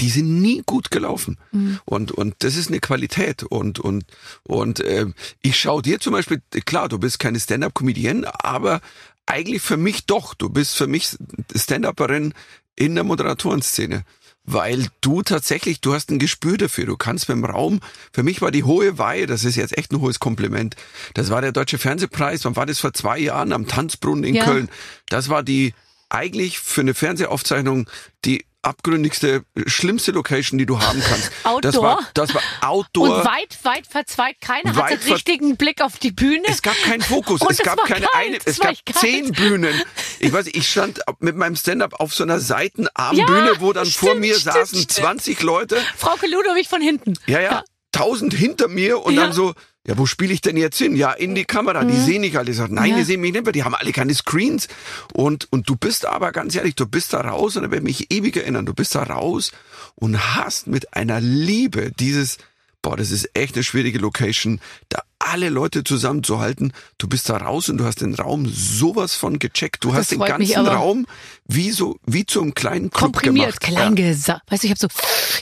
[0.00, 1.38] die sind nie gut gelaufen.
[1.84, 3.42] Und, und das ist eine Qualität.
[3.42, 4.04] Und, und,
[4.44, 5.06] und äh,
[5.42, 8.80] ich schaue dir zum Beispiel, klar, du bist keine Stand-up-Comedian, aber
[9.26, 10.34] eigentlich für mich doch.
[10.34, 11.16] Du bist für mich
[11.54, 12.32] Stand-Upperin
[12.76, 14.04] in der Moderatorenszene.
[14.50, 16.86] weil du tatsächlich, du hast ein Gespür dafür.
[16.86, 17.80] Du kannst dem Raum,
[18.14, 20.74] für mich war die hohe Weihe, das ist jetzt echt ein hohes Kompliment.
[21.12, 24.44] Das war der Deutsche Fernsehpreis, wann war das vor zwei Jahren am Tanzbrunnen in Ja.
[24.44, 24.70] Köln.
[25.10, 25.74] Das war die
[26.10, 27.88] eigentlich für eine Fernsehaufzeichnung
[28.24, 31.30] die abgründigste, schlimmste Location, die du haben kannst.
[31.62, 31.82] Das Outdoor?
[31.82, 33.18] war, das war Outdoor.
[33.18, 34.40] Und weit, weit verzweigt.
[34.40, 36.42] Keiner Weit hatte richtigen Blick auf die Bühne.
[36.46, 38.98] Es gab keinen Fokus, Und es gab keine kalt, eine, es es gab kalt.
[38.98, 39.80] zehn Bühnen.
[40.18, 44.10] Ich weiß, ich stand mit meinem Stand-up auf so einer Seitenarmbühne, Ja, wo dann vor
[44.10, 44.92] stimmt, mir stimmt, saßen stimmt.
[44.92, 45.78] 20 Leute.
[45.96, 47.14] Frauke Ludwig von hinten.
[47.26, 49.22] Ja, ja, tausend hinter mir und Ja.
[49.22, 49.54] dann so,
[49.88, 50.94] ja, wo spiele ich denn jetzt hin?
[50.94, 51.82] Ja, in die Kamera.
[51.82, 52.44] Die sehen nicht alle.
[52.44, 52.96] Die sagen, nein, Ja.
[52.98, 53.52] die sehen mich nicht mehr.
[53.52, 54.68] Die haben alle keine Screens.
[55.14, 57.98] Und, und du bist aber ganz ehrlich, du bist da raus und da werde ich
[58.00, 58.66] mich ewig erinnern.
[58.66, 59.50] Du bist da raus
[59.94, 62.36] und hast mit einer Liebe dieses,
[62.82, 66.72] boah, das ist echt eine schwierige Location, da alle Leute zusammenzuhalten.
[66.98, 69.84] Du bist da raus und du hast den Raum sowas von gecheckt.
[69.84, 70.66] Du hast den ganzen.
[70.66, 71.06] Raum
[71.50, 73.78] wie so, wie zu einem kleinen Club komprimiert, gemacht.
[73.78, 74.88] klein gesa- Weißt du, ich habe so,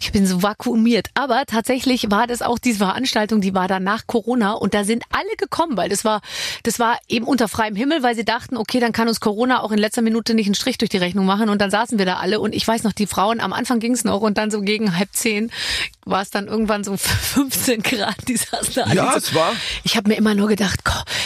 [0.01, 1.09] ich bin so vakuumiert.
[1.15, 5.03] Aber tatsächlich war das auch diese Veranstaltung, die war dann nach Corona und da sind
[5.11, 6.21] alle gekommen, weil das war,
[6.63, 9.73] das war eben unter freiem Himmel, weil sie dachten, okay, dann kann uns Corona auch
[9.73, 12.17] in letzter Minute nicht einen Strich durch die Rechnung machen und dann saßen wir da
[12.19, 14.97] alle und ich weiß noch, die Frauen, am Anfang ging's noch und dann so gegen
[14.97, 15.51] halb zehn
[16.07, 19.19] war es dann irgendwann so 15 Grad, die saßen da Ja, so.
[19.19, 19.53] es war-
[19.85, 20.81] Ich habe mir immer nur gedacht,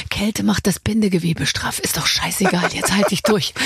[0.08, 3.54] Kälte macht das Bindegewebe straff, ist doch scheißegal, jetzt halte ich durch.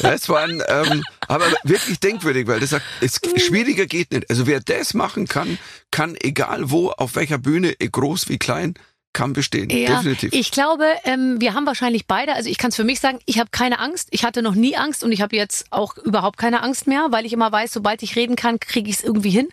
[0.00, 3.38] Ja, es war ein, ähm, aber wirklich denkwürdig, weil das sagt, es, Mhm.
[3.40, 4.30] schwieriger geht nicht.
[4.30, 5.58] Also wer das machen kann,
[5.90, 8.74] kann egal wo, auf welcher Bühne, eh groß wie klein,
[9.12, 9.70] kann bestehen.
[9.70, 10.32] Ja, Definitiv.
[10.32, 13.40] ich glaube, ähm, wir haben wahrscheinlich beide, also ich kann es für mich sagen, ich
[13.40, 14.06] habe keine Angst.
[14.12, 17.26] Ich hatte noch nie Angst und ich habe jetzt auch überhaupt keine Angst mehr, weil
[17.26, 19.48] ich immer weiß, sobald ich reden kann, kriege ich es irgendwie hin.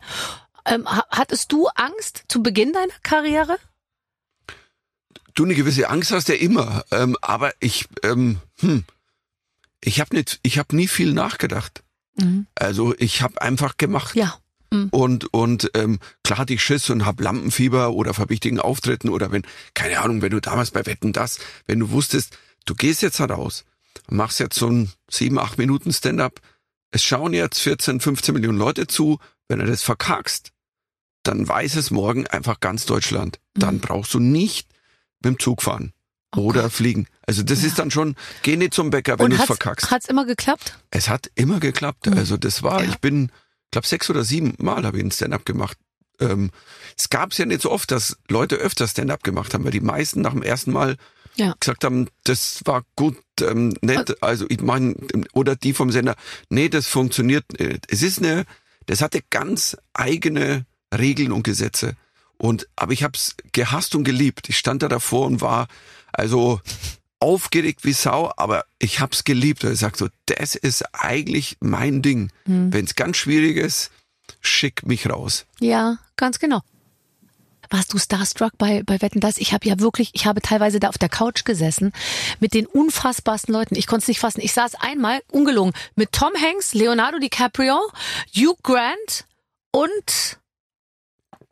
[0.65, 3.58] Ähm, ha- hattest du Angst zu Beginn deiner Karriere?
[5.36, 8.86] du eine gewisse Angst hast ja immer, ähm, aber ich, ähm, hm,
[9.82, 11.84] ich habe nicht, ich habe nie viel nachgedacht.
[12.56, 14.15] Also ich habe einfach gemacht.
[14.15, 14.39] Ja.
[14.71, 14.88] Mhm.
[14.91, 19.34] Und, und ähm, klar hatte ich Schiss und hab Lampenfieber oder vor wichtigen Auftritten oder
[19.34, 23.19] wenn, keine Ahnung, wenn du damals bei Wetten das, wenn du wusstest, du gehst jetzt
[23.19, 23.65] heraus,
[24.10, 26.39] machst jetzt so ein sieben, acht Minuten Stand-up,
[26.91, 30.54] es schauen jetzt 14, 15 Millionen Leute zu, wenn du das verkackst,
[31.28, 33.40] dann weiß es morgen einfach ganz Deutschland.
[33.54, 34.68] Dann brauchst du nicht
[35.22, 35.94] mit dem Zug fahren
[36.36, 37.08] oder fliegen.
[37.26, 39.90] Also das ist dann schon, geh nicht zum Bäcker, wenn du es verkackst.
[39.92, 40.78] hat's immer geklappt?
[40.92, 42.08] Es hat immer geklappt.
[42.10, 42.90] Also das war, Ja.
[42.90, 43.32] ich bin,
[43.72, 45.78] glaube sechs oder sieben Mal habe ich ein Stand-up gemacht.
[46.20, 46.52] Ähm,
[46.98, 49.82] es gab es ja nicht so oft, dass Leute öfter Stand-up gemacht haben, weil die
[49.82, 50.96] meisten nach dem ersten Mal
[51.36, 51.54] Ja.
[51.60, 54.22] gesagt haben, das war gut, ähm, nett.
[54.24, 54.96] Also ich meine,
[55.34, 56.16] oder die vom Sender,
[56.50, 57.44] nee, das funktioniert.
[57.60, 57.86] nicht.
[57.92, 58.46] Es ist eine,
[58.86, 61.95] das hatte ganz eigene Regeln und Gesetze.
[62.38, 64.50] Und aber ich habe es gehasst und geliebt.
[64.50, 65.67] Ich stand da davor und war
[66.12, 66.60] also
[67.19, 69.63] aufgeregt wie Sau, aber ich hab's geliebt.
[69.63, 72.32] Ich sag so, das ist eigentlich mein Ding.
[72.45, 72.74] Hm.
[72.74, 73.91] Wenn's ganz schwierig ist,
[74.41, 75.45] schick mich raus.
[75.60, 76.62] Ja, ganz genau.
[77.69, 79.38] Warst du starstruck bei, bei Wetten das?
[79.38, 81.93] Ich habe ja wirklich, ich habe teilweise da auf der Couch gesessen
[82.39, 83.76] mit den unfassbarsten Leuten.
[83.76, 84.41] Ich konnte es nicht fassen.
[84.41, 87.80] Ich saß einmal, ungelogen, mit Tom Hanks, Leonardo DiCaprio,
[88.36, 89.26] Hugh Grant
[89.71, 90.38] und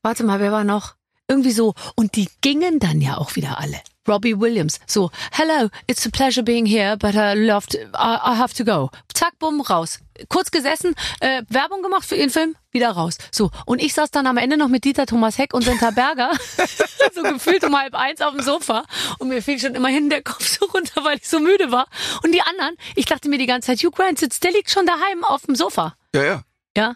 [0.04, 0.96] warte mal, wer war noch?
[1.28, 1.74] Irgendwie so.
[1.96, 3.80] Und die gingen dann ja auch wieder alle.
[4.08, 4.82] Robbie Williams.
[4.86, 8.90] So, hello, it's a pleasure being here, but I loved, I, I have to go.
[9.14, 10.00] Zack, bumm, raus.
[10.28, 13.18] Kurz gesessen, äh, Werbung gemacht für ihren Film, wieder raus.
[13.32, 16.32] So, und ich saß dann am Ende noch mit Dieter Thomas Heck und Senta Berger,
[17.16, 18.84] so gefühlt um halb eins auf dem Sofa.
[19.20, 21.88] Und mir fiel schon immerhin der Kopf so runter, weil ich so müde war.
[22.24, 24.86] Und die anderen, ich dachte mir die ganze Zeit, Hugh Grant sitzt, der liegt schon
[24.86, 25.96] daheim auf dem Sofa.
[26.14, 26.42] Ja, ja.
[26.76, 26.96] Ja.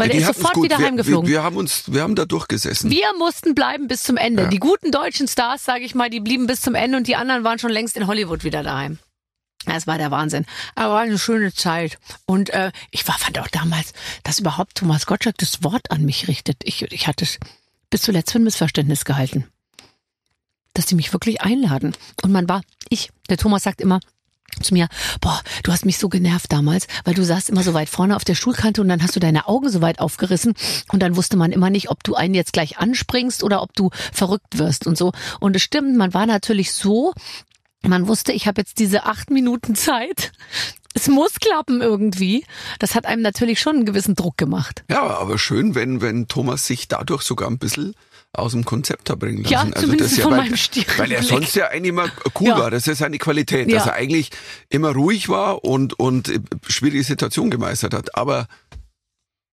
[0.00, 1.28] Weil ja, der ist sofort wieder wir, heimgeflogen.
[1.28, 2.90] Wir, wir haben uns, wir haben da durchgesessen.
[2.90, 4.44] Wir mussten bleiben bis zum Ende.
[4.44, 4.48] Ja.
[4.48, 7.44] Die guten deutschen Stars, sage ich mal, die blieben bis zum Ende und die anderen
[7.44, 8.98] waren schon längst in Hollywood wieder daheim.
[9.66, 10.46] Das war der Wahnsinn.
[10.74, 11.98] Aber war eine schöne Zeit.
[12.24, 16.28] Und äh, ich war, fand auch damals, dass überhaupt Thomas Gottschalk das Wort an mich
[16.28, 16.62] richtet.
[16.64, 17.38] Ich, ich hatte es
[17.90, 19.46] bis zuletzt für ein Missverständnis gehalten.
[20.72, 21.94] Dass die mich wirklich einladen.
[22.22, 24.00] Und man war, ich, der Thomas sagt immer,
[24.62, 24.88] zu mir,
[25.20, 28.24] boah, du hast mich so genervt damals, weil du saßt immer so weit vorne auf
[28.24, 30.54] der Stuhlkante und dann hast du deine Augen so weit aufgerissen
[30.92, 33.90] und dann wusste man immer nicht, ob du einen jetzt gleich anspringst oder ob du
[34.12, 35.12] verrückt wirst und so.
[35.40, 37.12] Und es stimmt, man war natürlich so,
[37.82, 40.32] man wusste, ich habe jetzt diese acht Minuten Zeit.
[40.92, 42.44] Es muss klappen irgendwie.
[42.80, 44.84] Das hat einem natürlich schon einen gewissen Druck gemacht.
[44.90, 47.94] Ja, aber schön, wenn, wenn Thomas sich dadurch sogar ein bisschen
[48.32, 49.52] aus dem Konzept hat bringen lassen.
[49.52, 50.98] Ja, also zumindest das von weil, meinem Stierenblick.
[50.98, 52.58] Weil er sonst ja eigentlich immer cool Ja.
[52.58, 52.70] war.
[52.70, 53.78] Das ist seine Qualität, Ja.
[53.78, 54.30] dass er eigentlich
[54.68, 56.38] immer ruhig war und, und äh,
[56.68, 58.14] schwierige Situationen gemeistert hat.
[58.16, 58.46] Aber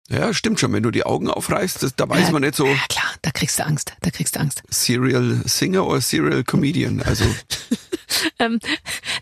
[0.09, 2.65] ja, stimmt schon, wenn du die Augen aufreißt, das, da weiß Ja, man nicht so
[2.65, 3.93] Ja klar, da kriegst du Angst.
[4.01, 4.63] Da kriegst du Angst.
[4.69, 7.01] Serial Singer oder Serial Comedian.
[7.01, 7.25] Also
[8.39, 8.59] Ähm,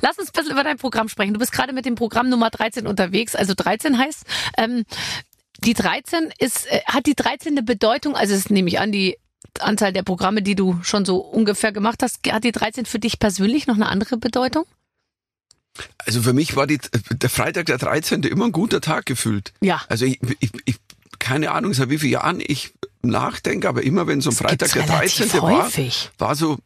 [0.01, 1.33] lass uns ein bisschen über dein Programm sprechen.
[1.33, 3.35] Du bist gerade mit dem Programm Nummer 13 unterwegs.
[3.35, 4.23] Also 13 heißt,
[4.57, 4.83] ähm,
[5.63, 9.17] Die 13 ist, äh, hat die 13 eine Bedeutung, also es nehme ich an, die
[9.59, 13.19] Anzahl der Programme, die du schon so ungefähr gemacht hast, hat die 13 für dich
[13.19, 14.65] persönlich noch eine andere Bedeutung?
[16.05, 16.79] Also für mich war die,
[17.11, 18.23] der Freitag der 13.
[18.23, 19.53] immer ein guter Tag gefühlt.
[19.61, 19.81] Ja.
[19.87, 20.75] Also ich, ich, ich
[21.19, 22.73] keine Ahnung, seit wie vielen Jahren ich
[23.03, 25.41] nachdenke, aber immer wenn so ein Das Freitag der relativ 13.
[25.41, 26.09] war, häufig.
[26.17, 26.57] war so,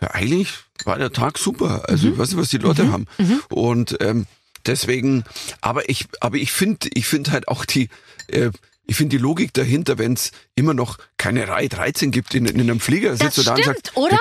[0.00, 0.48] ja eigentlich
[0.84, 1.88] war der Tag super.
[1.88, 2.12] Also Mhm.
[2.14, 3.06] ich weiß nicht, was die Leute haben.
[3.48, 4.26] Und ähm,
[4.66, 5.24] deswegen,
[5.60, 7.88] aber ich, aber ich finde, ich finde halt auch die,
[8.28, 8.50] äh,
[8.86, 12.60] ich finde die Logik dahinter, wenn es immer noch keine Reihe 13 gibt in, in
[12.60, 14.18] einem Flieger, Das sitzt du da und stimmt, sagst, oder?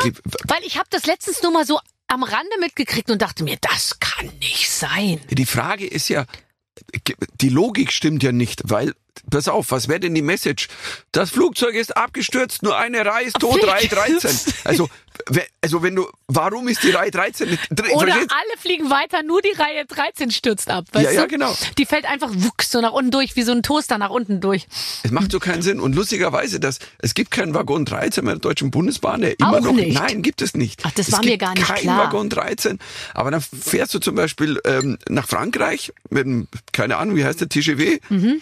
[0.48, 4.00] Weil ich habe das letztens nur mal so am Rande mitgekriegt und dachte mir, das
[4.00, 5.20] kann nicht sein.
[5.30, 6.26] Die Frage ist ja,
[7.42, 8.94] die Logik stimmt ja nicht, weil,
[9.30, 10.68] pass auf, was wäre denn die Message?
[11.12, 13.66] Das Flugzeug ist abgestürzt, nur eine Reihe ist tot?
[13.66, 14.32] Reihe 13.
[14.64, 14.90] Also,
[15.62, 17.92] also wenn du, warum ist die Reihe 13 nicht drin?
[17.94, 18.32] Oder Verstehst?
[18.32, 20.86] alle fliegen weiter, nur die Reihe 13 stürzt ab.
[20.94, 21.28] Weißt Ja, ja, du?
[21.28, 21.56] genau.
[21.78, 24.68] Die fällt einfach wuchs so nach unten durch, wie so ein Toaster nach unten durch.
[25.04, 25.80] Es macht so keinen Sinn.
[25.80, 29.62] Und lustigerweise, dass, es gibt keinen Waggon 13 bei der Deutschen Bundesbahn, der immer Auch
[29.62, 29.94] noch, nicht?
[30.00, 30.82] nein, gibt es nicht.
[30.86, 32.06] Ach, das es war mir gar nicht kein klar.
[32.06, 32.80] Waggon 13.
[33.14, 37.42] Aber dann fährst du zum Beispiel ähm, nach Frankreich mit einem, keine Ahnung, wie heißt
[37.42, 38.00] der, TGW?
[38.10, 38.42] Mhm.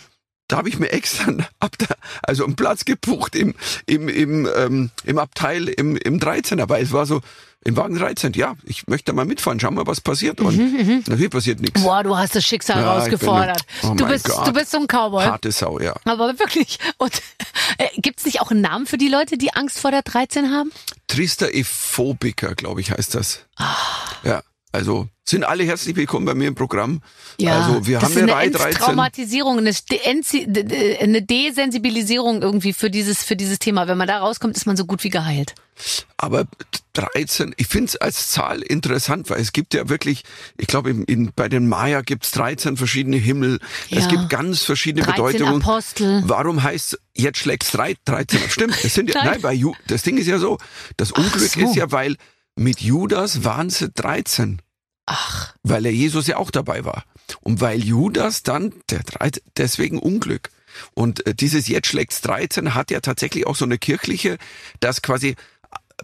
[0.50, 1.86] Da habe ich mir extra ab da,
[2.24, 6.92] also einen Platz gebucht im, im, im, ähm, im Abteil im, im 13er, weil es
[6.92, 7.22] war so,
[7.66, 10.40] im Wagen 13, ja, ich möchte mal mitfahren, schau mal, was passiert.
[10.40, 11.80] Und natürlich passiert nichts.
[11.82, 13.30] Mhm, Boah, du hast das Schicksal Ja, bin-
[13.84, 14.48] oh du, bist, Gott.
[14.48, 15.26] du bist so ein Cowboy.
[15.26, 15.94] Harte Sau, ja.
[16.06, 16.80] Aber wirklich.
[16.98, 17.22] Und
[17.78, 20.72] äh, gibt's nicht auch einen Namen für die Leute, die Angst vor der 13 haben?
[21.08, 23.42] Tristerophobiker, glaube ich, heißt das.
[23.58, 23.76] Ah.
[24.24, 27.02] Ja, also sind alle herzlich willkommen bei mir im Programm.
[27.40, 28.82] Ja, also wir haben eine eine Reihe 13.
[28.82, 29.72] Traumatisierung, eine,
[31.02, 33.88] eine Desensibilisierung irgendwie für dieses, für dieses Thema.
[33.88, 35.54] Wenn man da rauskommt, ist man so gut wie geheilt.
[36.18, 36.46] Aber
[36.94, 40.24] 13, ich finde es als Zahl interessant, weil es gibt ja wirklich,
[40.58, 40.94] ich glaube,
[41.36, 43.60] bei den Maya gibt's 13 verschiedene Himmel.
[43.90, 44.00] Ja.
[44.00, 45.62] Es gibt ganz verschiedene 13 Bedeutungen.
[45.62, 46.24] Apostel.
[46.26, 48.40] Warum heißt jetzt schlägt's drei- 13?
[48.50, 49.32] Stimmt, das sind ja, Nein.
[49.34, 50.58] nein, bei Ju, das Ding ist ja so,
[50.98, 51.60] das Unglück so.
[51.62, 52.18] ist ja, weil
[52.60, 54.62] mit Judas waren sie 13.
[55.06, 57.06] Ach, weil er Jesus ja auch dabei war.
[57.42, 60.50] Und weil Judas dann, der 13, deswegen Unglück.
[60.94, 64.38] Und äh, dieses Jetzt schlägt's 13 hat ja tatsächlich auch so eine kirchliche,
[64.82, 65.36] das quasi,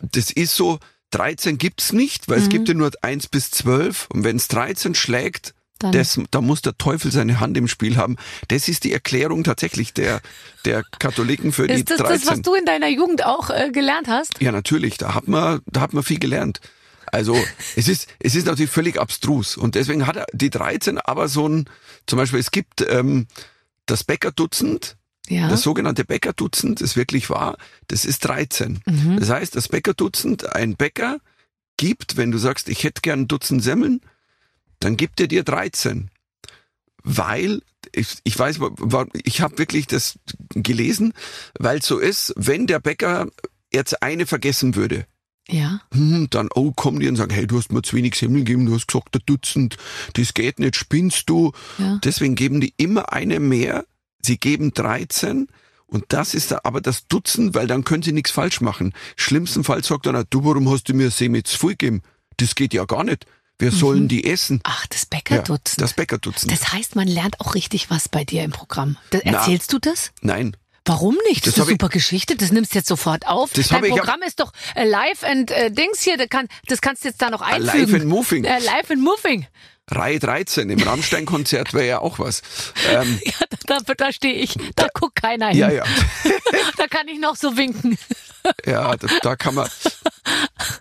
[0.01, 0.79] das ist so,
[1.11, 4.07] 13 gibt's nicht, weil es gibt ja nur 1 bis 12.
[4.11, 8.15] Und wenn's 13 schlägt, das, da muss der Teufel seine Hand im Spiel haben.
[8.47, 10.21] Das ist die Erklärung tatsächlich der,
[10.63, 12.19] der Katholiken für die ist das 13.
[12.19, 14.41] das, was du in deiner Jugend auch äh, gelernt hast?
[14.41, 16.61] Ja, natürlich, da hat man, da hat man viel gelernt.
[17.11, 17.37] Also
[17.75, 21.47] es ist, es ist natürlich völlig abstrus und deswegen hat er die 13 aber so
[21.47, 21.65] ein,
[22.07, 23.27] zum Beispiel es gibt ähm,
[23.85, 24.95] das Bäckerdutzend,
[25.27, 25.49] Ja.
[25.49, 27.57] das sogenannte Bäckerdutzend ist wirklich wahr,
[27.87, 28.79] das ist 13.
[28.85, 29.17] Mhm.
[29.19, 31.17] Das heißt, das Bäckerdutzend, ein Bäcker
[31.77, 34.01] gibt, wenn du sagst, ich hätte gern ein Dutzend Semmeln,
[34.85, 36.11] dann gibt er dir 13.
[37.03, 38.59] Weil, ich, ich weiß,
[39.23, 40.19] ich habe wirklich das
[40.51, 41.13] gelesen,
[41.57, 43.27] weil so ist, wenn der Bäcker
[43.73, 45.07] jetzt eine vergessen würde,
[45.49, 45.81] ja.
[45.91, 48.67] hm, dann oh, kommen die und sagen, hey, du hast mir zu wenig Semmeln gegeben,
[48.67, 49.77] du hast gesagt, ein Dutzend,
[50.13, 51.51] das geht nicht, spinnst du.
[51.79, 51.99] Ja.
[52.03, 53.85] Deswegen geben die immer eine mehr,
[54.21, 55.47] sie geben 13
[55.87, 58.93] und das ist da aber das Dutzend, weil dann können sie nichts falsch machen.
[59.15, 62.01] Schlimmstenfalls sagt einer, du, warum hast du mir Semi zu viel gegeben?
[62.37, 63.25] Das geht ja gar nicht.
[63.57, 64.59] Wir sollen die essen.
[64.63, 65.81] Ach, das Ja, Bäckerdutzend.
[65.81, 66.51] das Bäckerdutzend.
[66.51, 68.97] das heißt, man lernt auch richtig was bei dir im Programm.
[69.11, 69.31] Das, Na.
[69.39, 70.11] erzählst du das?
[70.21, 70.55] Nein,
[70.87, 71.47] Warum nicht?
[71.47, 72.35] Das, Das ist eine hab ich- super Geschichte.
[72.35, 73.51] Das nimmst du jetzt sofort auf.
[73.53, 76.15] Das Dein hab ich- Programm ist doch äh, live and äh, Dings hier.
[76.15, 77.89] Das, kann, das kannst du jetzt da noch einfügen.
[77.91, 78.43] Live and Moving.
[78.43, 79.47] Äh, live and moving.
[79.89, 82.43] Reihe 13 im Rammstein-Konzert wäre ja auch was.
[82.91, 83.33] Ähm, Ja,
[83.65, 84.57] da, da, da stehe ich.
[84.75, 85.57] Da guckt keiner hin.
[85.57, 85.83] ja, ja.
[86.77, 87.97] Da kann ich noch so winken.
[88.65, 89.67] Ja, da, da kann man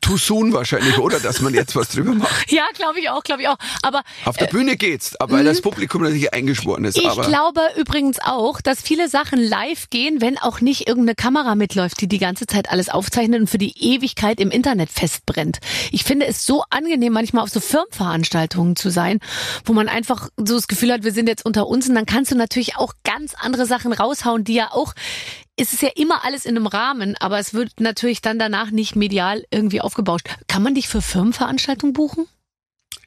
[0.01, 1.21] too soon wahrscheinlich, oder?
[1.21, 2.35] Dass man jetzt was drüber macht.
[2.55, 3.57] Ja, glaube ich auch, glaube ich auch.
[3.83, 6.97] Aber Auf der Bühne geht's, aber weil das Publikum natürlich eingeschworen ist.
[6.97, 7.03] Mhm.
[7.05, 11.55] ich aber glaube übrigens auch, dass viele Sachen live gehen, wenn auch nicht irgendeine Kamera
[11.55, 15.59] mitläuft, die die ganze Zeit alles aufzeichnet und für die Ewigkeit im Internet festbrennt.
[15.91, 19.21] Ich finde es so angenehm, manchmal auf so Firmenveranstaltungen zu sein,
[19.65, 22.31] wo man einfach so das Gefühl hat, wir sind jetzt unter uns und dann kannst
[22.31, 24.95] du natürlich auch ganz andere Sachen raushauen, die ja auch
[25.57, 28.97] es ist ja immer alles in einem Rahmen, aber es wird natürlich dann danach nicht
[28.97, 30.29] medial irgendwie aufgebauscht.
[30.49, 32.27] Kann man dich für Firmenveranstaltungen buchen?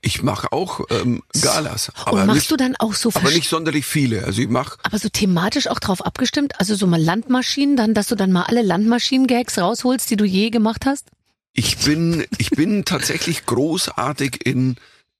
[0.01, 3.49] ich mache auch ähm, Galas, aber und machst nicht, du dann auch so aber nicht
[3.49, 4.23] sonderlich viele.
[4.25, 6.60] Also ich mache Aber so thematisch auch drauf abgestimmt?
[6.60, 10.49] Also so mal Landmaschinen, dann, dass du dann mal alle Landmaschinen-Gags rausholst, die du je
[10.49, 11.07] gemacht hast?
[11.53, 14.75] ich bin ich bin tatsächlich großartig in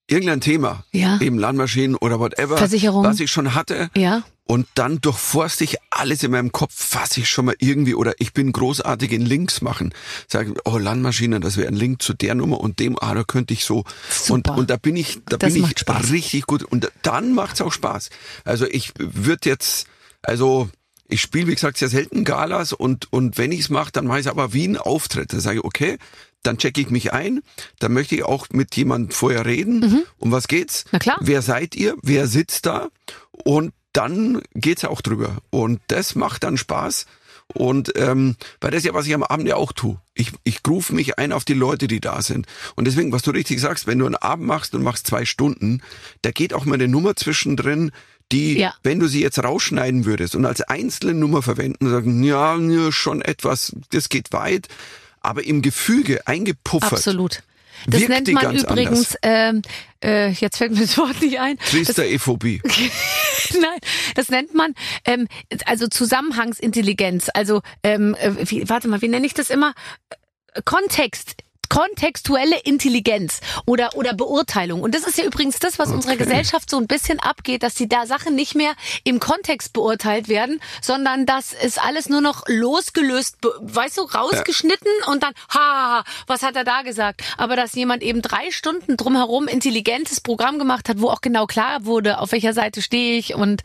[0.08, 1.20] irgendein Thema, Ja.
[1.22, 3.04] eben Landmaschinen oder whatever, Versicherung.
[3.04, 3.90] was ich schon hatte.
[3.98, 4.22] Ja.
[4.48, 8.34] Und dann durchforste ich alles in meinem Kopf, fasse ich schon mal irgendwie, oder ich
[8.34, 9.94] bin großartig in Links machen.
[10.28, 13.54] Sage, oh, Landmaschine, das wäre ein Link zu der Nummer und dem, ah, da könnte
[13.54, 13.80] ich so.
[14.30, 14.56] Und, Super.
[14.58, 16.12] und da bin ich, da Das bin ich Spaß.
[16.12, 16.64] richtig gut.
[16.64, 18.10] Und dann macht's auch Spaß.
[18.46, 19.88] Also ich würde jetzt,
[20.22, 20.70] Also
[21.10, 24.20] ich spiele, wie gesagt, sehr selten Galas und, und wenn ich es mache, dann mache
[24.20, 25.32] ich es aber wie ein Auftritt.
[25.34, 25.98] Dann sage ich, okay,
[26.44, 27.42] dann checke ich mich ein,
[27.80, 29.80] dann möchte ich auch mit jemandem vorher reden.
[29.80, 30.04] Mhm.
[30.18, 30.86] Um was geht's?
[30.92, 31.18] Na klar.
[31.22, 31.96] Wer seid ihr?
[32.02, 32.88] Wer sitzt da?
[33.32, 35.38] Und dann geht's ja auch drüber.
[35.50, 37.08] Und das macht dann Spaß.
[37.54, 39.98] Und ähm, weil das ist ja, was ich am Abend ja auch tue.
[40.14, 42.46] Ich, ich rufe mich ein auf die Leute, die da sind.
[42.76, 45.82] Und deswegen, was du richtig sagst, wenn du einen Abend machst und machst zwei Stunden,
[46.22, 47.92] da geht auch mal eine Nummer zwischendrin,
[48.32, 48.74] die, ja.
[48.84, 53.74] wenn du sie jetzt rausschneiden würdest und als einzelne Nummer verwenden, sagen, ja, schon etwas,
[53.92, 54.68] das geht weit,
[55.22, 56.94] aber im Gefüge eingepuffert.
[56.94, 57.42] Absolut.
[57.86, 59.62] Das nennt man übrigens, ähm,
[60.04, 61.58] äh, jetzt fällt mir das Wort nicht ein.
[61.58, 62.62] Triesterephobie.
[63.54, 63.80] Nein,
[64.16, 64.74] das nennt man
[65.06, 65.28] ähm,
[65.66, 67.30] also Zusammenhangsintelligenz.
[67.34, 69.74] Also ähm, äh, wie, warte mal, wie nenne ich das immer?
[70.66, 71.36] Kontext
[71.70, 75.96] kontextuelle Intelligenz oder oder Beurteilung und das ist ja übrigens das, was okay.
[75.98, 80.30] unserer Gesellschaft so ein bisschen abgeht, dass die da Sachen nicht mehr im Kontext beurteilt
[80.30, 85.12] werden, sondern dass es alles nur noch losgelöst, weißt du, rausgeschnitten ja.
[85.12, 87.22] und dann ha, was hat er da gesagt?
[87.38, 91.86] Aber dass jemand eben drei Stunden drumherum intelligentes Programm gemacht hat, wo auch genau klar
[91.86, 93.62] wurde, auf welcher Seite stehe ich und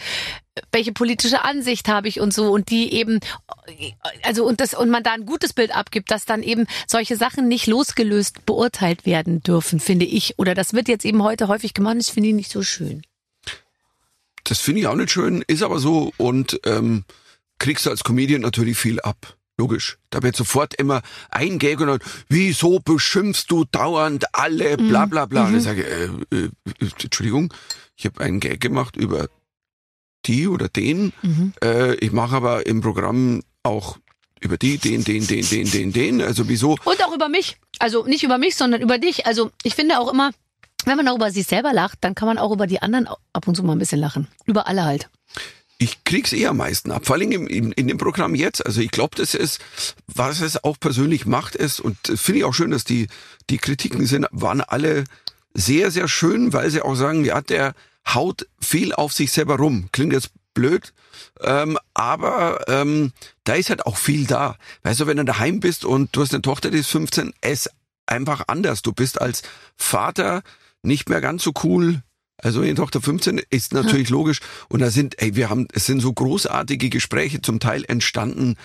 [0.70, 3.20] welche politische Ansicht habe ich und so und die eben
[4.22, 7.48] also und das und man da ein gutes Bild abgibt, dass dann eben solche Sachen
[7.48, 11.96] nicht losgelöst beurteilt werden dürfen, finde ich oder das wird jetzt eben heute häufig gemacht,
[11.98, 13.02] das finde ich nicht so schön.
[14.44, 17.04] Das finde ich auch nicht schön, ist aber so und ähm,
[17.58, 19.36] kriegst du als Comedian natürlich viel ab.
[19.58, 19.98] Logisch.
[20.10, 25.26] Da wird sofort immer ein Gag und dann, wieso beschimpfst du dauernd alle, bla bla
[25.26, 25.44] bla.
[25.44, 25.48] Mhm.
[25.48, 26.48] Und ich sage, äh, äh,
[26.80, 27.52] Entschuldigung,
[27.94, 29.28] ich habe einen Gag gemacht über
[30.26, 31.12] die oder den.
[31.22, 31.52] Mhm.
[31.62, 33.98] Äh, ich mache aber im Programm auch
[34.40, 36.20] über die, den, den, den, den, den, den.
[36.20, 36.76] Also wieso?
[36.84, 37.56] Und auch über mich.
[37.78, 39.26] Also nicht über mich, sondern über dich.
[39.26, 40.32] Also ich finde auch immer,
[40.84, 43.46] wenn man auch über sich selber lacht, dann kann man auch über die anderen ab
[43.46, 44.28] und zu mal ein bisschen lachen.
[44.46, 45.08] Über alle halt.
[45.78, 48.64] Ich krieg's eher am meisten ab, vor allem in, in, in dem Programm jetzt.
[48.64, 49.60] Also ich glaube, das ist,
[50.06, 53.08] was es auch persönlich macht, ist, und finde ich auch schön, dass die,
[53.50, 55.04] die Kritiken sind, waren alle
[55.54, 57.74] sehr, sehr schön, weil sie auch sagen, ja, der,
[58.06, 59.88] haut viel auf sich selber rum.
[59.92, 60.92] Klingt jetzt blöd,
[61.40, 63.12] ähm, aber ähm,
[63.44, 64.56] da ist halt auch viel da.
[64.82, 67.70] Weißt du, wenn du daheim bist und du hast eine Tochter, die ist 15, es
[68.06, 68.82] einfach anders.
[68.82, 69.42] Du bist als
[69.76, 70.42] Vater
[70.82, 72.02] nicht mehr ganz so cool.
[72.36, 74.16] Also eine Tochter 15 ist natürlich ja.
[74.16, 74.40] logisch.
[74.68, 78.56] Und da sind, ey, wir haben, es sind so großartige Gespräche zum Teil entstanden.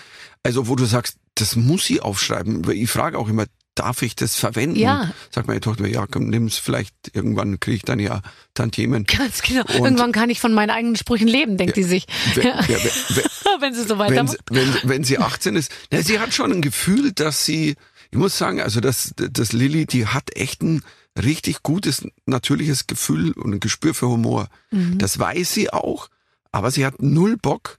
[0.42, 2.68] Also wo du sagst, das muss sie aufschreiben.
[2.70, 3.46] Ich frage auch immer,
[3.78, 4.76] darf ich das verwenden?
[4.76, 5.12] Ja.
[5.30, 8.22] Sagt meine Tochter, ja, komm, nimm's vielleicht, irgendwann kriege ich dann ja
[8.54, 9.04] Tantiemen.
[9.04, 9.62] Ganz genau.
[9.62, 12.06] Und irgendwann kann ich von meinen eigenen Sprüchen leben, denkt ja, die sich.
[12.34, 12.60] Wenn, ja.
[12.60, 14.38] Ja, wenn, wenn, sie so weitermacht.
[14.50, 17.76] Wenn, wenn, wenn sie 18 ist, na, sie hat schon ein Gefühl, dass sie,
[18.10, 20.82] ich muss sagen, also das, das Lilly, die hat echt ein
[21.16, 24.48] richtig gutes, natürliches Gefühl und ein Gespür für Humor.
[24.70, 24.98] Mhm.
[24.98, 26.08] Das weiß sie auch,
[26.52, 27.78] aber sie hat null Bock,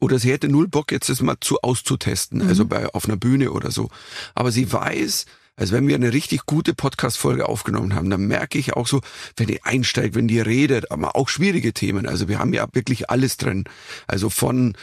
[0.00, 2.48] oder sie hätte null Bock, jetzt das mal zu auszutesten, mhm.
[2.48, 3.88] also bei auf einer Bühne oder so.
[4.34, 8.72] Aber sie weiß, also wenn wir eine richtig gute Podcast-Folge aufgenommen haben, dann merke ich
[8.72, 9.00] auch so,
[9.36, 12.06] wenn die einsteigt, wenn die redet, aber auch schwierige Themen.
[12.06, 13.64] Also wir haben ja wirklich alles drin.
[14.06, 14.74] Also von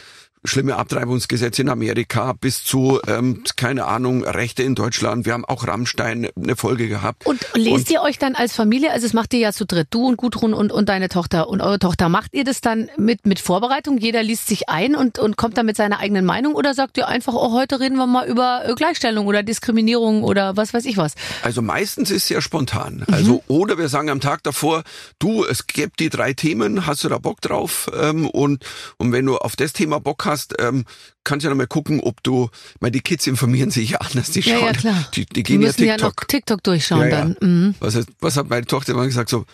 [0.44, 5.26] schlimme Abtreibungsgesetze in Amerika bis zu, ähm, keine Ahnung, Rechte in Deutschland.
[5.26, 7.26] Wir haben auch Rammstein eine Folge gehabt.
[7.26, 9.88] Und lest und ihr euch dann als Familie, also es macht ihr ja zu dritt,
[9.90, 13.26] du und Gudrun und, und deine Tochter und eure Tochter, macht ihr das dann mit,
[13.26, 13.98] mit Vorbereitung?
[13.98, 17.06] Jeder liest sich ein und, und kommt dann mit seiner eigenen Meinung oder sagt ihr
[17.06, 20.96] einfach, oh, heute reden wir mal über äh, Gleichstellung oder Diskriminierung oder was weiß ich
[20.96, 21.14] was?
[21.42, 23.04] Also meistens ist es ja spontan.
[23.06, 23.14] Mhm.
[23.14, 24.84] Also, oder wir sagen am Tag davor,
[25.18, 27.90] du, es gibt die drei Themen, hast du da Bock drauf?
[27.94, 28.64] Ähm, und,
[28.96, 30.84] und wenn du auf das Thema Bock hast, hast, ähm,
[31.24, 32.48] kannst ja noch mal gucken, ob du,
[32.80, 35.08] weil die Kids informieren sich ja anders, die schauen, ja, ja, klar.
[35.14, 36.00] Die, die gehen die müssen ja TikTok.
[36.00, 37.36] Ja noch TikTok durchschauen ja, dann.
[37.40, 37.74] Mhm.
[37.80, 39.44] Was, hat, was hat meine Tochter immer gesagt, so,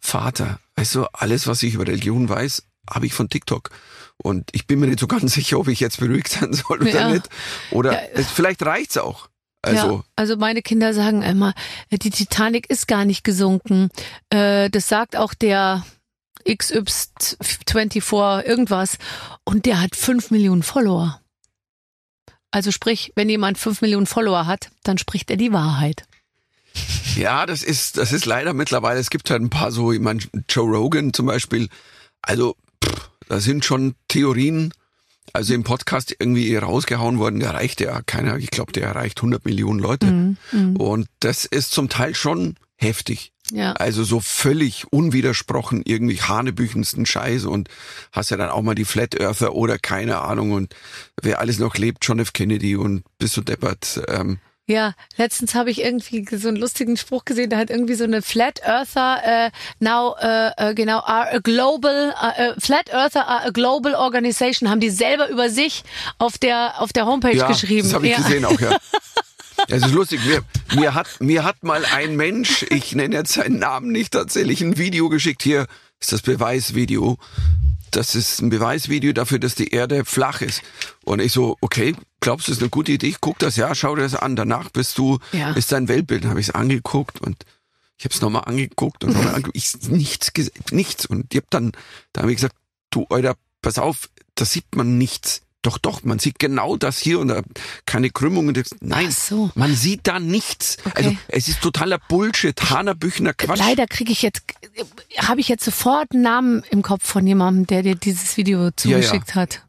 [0.00, 3.70] Vater, weißt du, alles, was ich über Religion weiß, habe ich von TikTok.
[4.16, 7.10] Und ich bin mir nicht so ganz sicher, ob ich jetzt beruhigt sein soll oder
[7.10, 7.28] nicht.
[7.70, 9.28] Oder es, vielleicht reicht's auch.
[9.64, 11.54] Also, ja, also meine Kinder sagen immer,
[11.90, 13.90] die Titanic ist gar nicht gesunken.
[14.28, 15.84] Äh, das sagt auch der
[16.46, 18.98] XY24 irgendwas
[19.44, 21.20] und der hat fünf Millionen Follower.
[22.50, 26.04] Also sprich, wenn jemand fünf Millionen Follower hat, dann spricht er die Wahrheit.
[27.16, 30.20] Ja, das ist, das ist leider mittlerweile, es gibt halt ein paar so, ich meine,
[30.48, 31.68] Joe Rogan zum Beispiel,
[32.22, 34.72] also pff, da sind schon Theorien,
[35.32, 39.44] also im Podcast irgendwie rausgehauen worden, der erreicht ja keiner, ich glaube, der erreicht 100
[39.44, 40.06] Millionen Leute.
[40.06, 40.76] Mm, mm.
[40.76, 43.31] Und das ist zum Teil schon heftig.
[43.50, 43.72] Ja.
[43.72, 47.68] Also so völlig unwidersprochen irgendwie hanebüchensten Scheiß und
[48.12, 50.74] hast ja dann auch mal die Flat Earther oder keine Ahnung und
[51.20, 52.32] wer alles noch lebt, John F.
[52.32, 54.02] Kennedy und bist du deppert.
[54.08, 54.38] Ähm,
[54.68, 58.22] Ja, letztens habe ich irgendwie so einen lustigen Spruch gesehen, da hat irgendwie so eine
[58.22, 63.50] Flat Earther äh, now äh, äh, genau are a global äh, Flat Earther are a
[63.50, 65.82] global organization haben die selber über sich
[66.18, 67.88] auf der auf der Homepage ja, geschrieben.
[67.88, 68.18] Das habe ich ja.
[68.18, 68.78] gesehen auch, ja.
[69.68, 70.42] Es ist lustig, mir,
[70.74, 74.76] mir, hat, mir hat mal ein Mensch, ich nenne jetzt seinen Namen nicht, tatsächlich ein
[74.76, 75.42] Video geschickt.
[75.42, 75.66] Hier
[76.00, 77.18] ist das Beweisvideo.
[77.90, 80.62] Das ist ein Beweisvideo dafür, dass die Erde flach ist.
[81.04, 83.08] Und ich so, okay, glaubst du, das ist eine gute Idee?
[83.08, 84.34] Ich guck das, ja, schau dir das an.
[84.36, 85.52] Danach bist du, Ja.
[85.52, 86.24] ist dein Weltbild.
[86.24, 87.44] Dann habe ich es angeguckt und
[87.98, 89.56] ich habe es nochmal angeguckt und nochmal angeguckt.
[89.56, 91.04] Ich nichts, ges- nichts.
[91.06, 91.72] Und ich habe dann,
[92.12, 92.56] da habe ich gesagt,
[92.90, 95.42] du, Alter, pass auf, da sieht man nichts.
[95.62, 97.42] Doch, doch, man sieht genau das hier und da
[97.86, 98.60] keine Krümmungen.
[98.80, 99.50] Nein, so.
[99.54, 100.78] man sieht da nichts.
[100.84, 100.92] Okay.
[100.94, 103.58] Also es ist totaler Bullshit, Hanebüchner Quatsch.
[103.58, 104.42] Leider kriege ich jetzt
[105.18, 109.34] habe ich jetzt sofort einen Namen im Kopf von jemandem, der dir dieses Video zugeschickt
[109.34, 109.62] hat.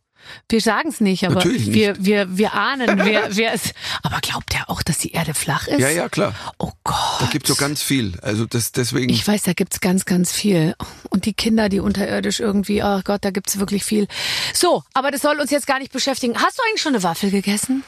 [0.49, 1.73] Wir sagen es nicht, aber nicht.
[1.73, 3.73] wir wir wir ahnen, wer wer es.
[4.01, 5.79] Aber glaubt er auch, dass die Erde flach ist?
[5.79, 6.33] Ja, ja, klar.
[6.57, 6.95] Oh Gott.
[7.21, 8.13] Da gibt's so ganz viel.
[8.21, 9.09] Also das deswegen.
[9.09, 10.75] Ich weiß, da gibt's ganz, ganz viel.
[11.09, 14.07] Und die Kinder, die unterirdisch irgendwie, oh Gott, da gibt's wirklich viel.
[14.53, 16.35] So, aber das soll uns jetzt gar nicht beschäftigen.
[16.37, 17.83] Hast du eigentlich schon eine Waffel gegessen?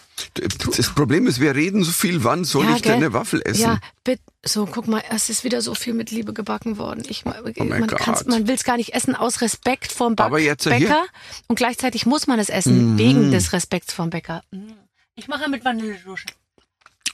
[0.78, 2.24] Das Problem ist, wir reden so viel.
[2.24, 2.94] Wann soll ich denn gell?
[2.94, 3.62] eine Waffel essen?
[3.62, 4.22] Ja, bitte.
[4.46, 7.04] So, guck mal, es ist wieder so viel mit Liebe gebacken worden.
[7.10, 8.28] Ich, man Oh kann's- Gott.
[8.28, 11.06] man will's gar nicht essen aus Respekt vorm Aber jetzt hier- Bäcker.
[11.48, 14.44] Und gleichzeitig muss man es essen, wegen des Respekts vorm Bäcker.
[14.52, 14.72] Mm.
[15.16, 16.26] Ich mache mit Vanillesoße.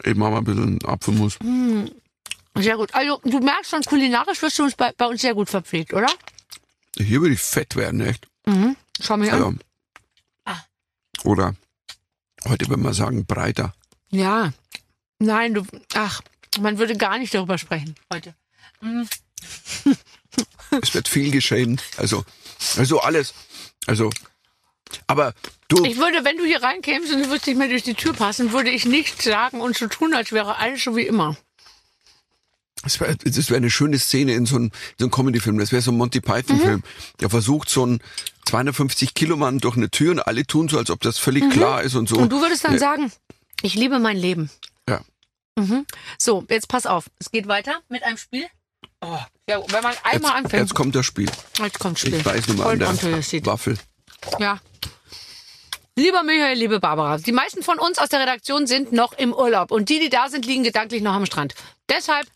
[0.03, 1.37] Ich mach mal ein bisschen Apfelmus.
[2.55, 2.93] Sehr gut.
[2.93, 6.09] Also, du merkst schon, kulinarisch wirst du uns bei, bei uns sehr gut verpflegt, oder?
[6.97, 8.27] Hier würde ich fett werden, echt.
[8.99, 9.41] Schau mir an.
[9.41, 9.53] Also,
[10.45, 10.57] Ah.
[11.23, 11.55] Oder
[12.47, 13.73] heute würde man sagen, breiter.
[14.09, 14.53] Ja.
[15.19, 16.21] Nein, du, ach,
[16.59, 18.35] man würde gar nicht darüber sprechen heute.
[20.81, 21.83] Es wird viel geschämt.
[21.97, 22.23] Also,
[22.77, 23.33] also alles.
[23.87, 24.09] Also,
[25.07, 25.33] aber
[25.67, 28.13] du, Ich würde, wenn du hier reinkämst und du würdest nicht mehr durch die Tür
[28.13, 31.35] passen, würde ich nichts sagen und so tun, als wäre alles so wie immer.
[32.83, 35.57] Das wäre das wär eine schöne Szene in so einem, so einem Comedy-Film.
[35.59, 36.83] Das wäre so ein Monty Python-Film.
[37.19, 37.99] Der versucht so ein
[38.45, 41.83] 250 Kilo Mann durch eine Tür und alle tun so, als ob das völlig klar
[41.83, 42.17] ist und so.
[42.17, 42.79] Und du würdest dann Ja.
[42.79, 43.11] sagen,
[43.61, 44.49] ich liebe mein Leben.
[44.89, 45.01] Ja.
[45.57, 45.85] Mhm.
[46.17, 47.05] So, jetzt pass auf.
[47.19, 48.45] Es geht weiter mit einem Spiel.
[49.01, 49.17] Oh,
[49.47, 50.53] ja, wenn man einmal Jetzt, anfängt.
[50.63, 51.29] jetzt kommt das Spiel.
[51.59, 52.15] Jetzt kommt Spiel.
[52.15, 53.45] Ich weiß nur mal an der.
[53.45, 53.77] Waffel.
[54.39, 54.59] Ja.
[55.95, 59.71] Lieber Michael, liebe Barbara, die meisten von uns aus der Redaktion sind noch im Urlaub
[59.71, 61.53] und die, die da sind, liegen gedanklich noch am Strand.
[61.89, 62.27] Deshalb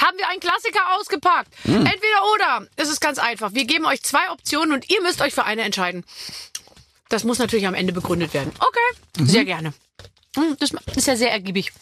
[0.00, 1.52] haben wir einen Klassiker ausgepackt.
[1.64, 2.66] Entweder oder.
[2.76, 3.54] Es ist ganz einfach.
[3.54, 6.04] Wir geben euch zwei Optionen und ihr müsst euch für eine entscheiden.
[7.08, 8.52] Das muss natürlich am Ende begründet werden.
[8.58, 9.72] Okay, sehr gerne.
[10.36, 11.72] Hm, Das ist ja sehr ergiebig.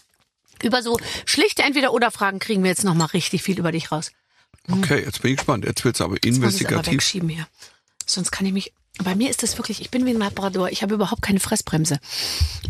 [0.62, 4.12] Über so schlichte Entweder-Oder-Fragen kriegen wir jetzt noch mal richtig viel über dich raus.
[4.70, 5.64] Okay, jetzt bin ich gespannt.
[5.64, 6.92] Jetzt aber Muss es aber investigativ.
[6.94, 7.46] wegschieben hier.
[8.06, 8.72] Sonst kann ich mich.
[9.02, 10.70] Bei mir ist das wirklich, ich bin wie ein Labrador.
[10.70, 11.98] Ich habe überhaupt keine Fressbremse.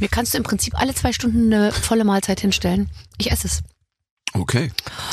[0.01, 2.89] Mir kannst du im Prinzip alle zwei Stunden eine volle Mahlzeit hinstellen.
[3.19, 3.61] Ich esse es.
[4.35, 4.71] Okay.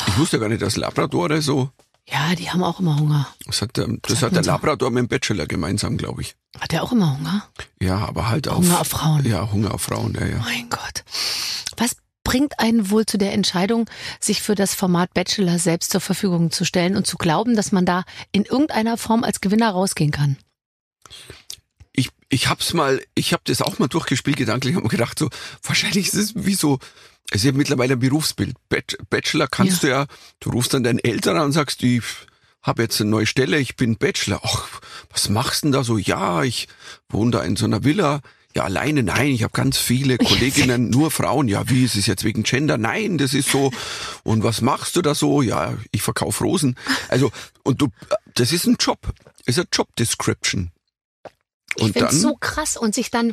[0.08, 1.70] Ich wusste gar nicht, dass Labradore so.
[2.08, 3.28] Ja, die haben auch immer Hunger.
[3.46, 4.42] Das hat, der- das hat der.
[4.42, 6.34] Labrador mit dem Bachelor gemeinsam, glaube ich.
[6.60, 7.48] Hat der auch immer Hunger?
[7.80, 8.56] Ja, aber halt auf.
[8.58, 9.24] Hunger auf Frauen.
[9.24, 10.38] Ja, Hunger auf Frauen, ja, ja.
[10.38, 11.04] Mein Gott.
[11.76, 13.88] Was bringt einen wohl zu der Entscheidung,
[14.20, 17.86] sich für das Format Bachelor selbst zur Verfügung zu stellen und zu glauben, dass man
[17.86, 20.36] da in irgendeiner Form als Gewinner rausgehen kann?
[21.92, 25.28] Ich, ich hab's mal, ich hab das auch mal durchgespielt, gedanklich, mir gedacht, so,
[25.62, 26.78] wahrscheinlich ist es wie so,
[27.30, 28.54] es ist ja mittlerweile ein Berufsbild.
[28.68, 30.06] Bach- Bachelor kannst du ja,
[30.40, 32.02] du rufst dann deinen Eltern an und sagst, ich
[32.62, 34.40] habe jetzt eine neue Stelle, ich bin Bachelor.
[34.44, 34.68] Ach,
[35.10, 35.98] was machst denn da so?
[35.98, 36.68] Ja, ich
[37.08, 38.20] wohne da in so einer Villa.
[38.54, 41.48] Ja, alleine, nein, ich habe ganz viele Kolleginnen, nur Frauen.
[41.48, 42.76] Ja, wie ist es jetzt wegen Gender?
[42.76, 43.72] Nein, das ist so.
[44.24, 45.40] Und was machst du da so?
[45.40, 46.76] Ja, ich verkauf Rosen.
[47.08, 47.32] Also,
[47.64, 47.88] und du,
[48.34, 48.98] das ist ein Job.
[49.46, 50.70] Ist eine Job Description.
[51.76, 53.32] Ich Und finde so krass und sich dann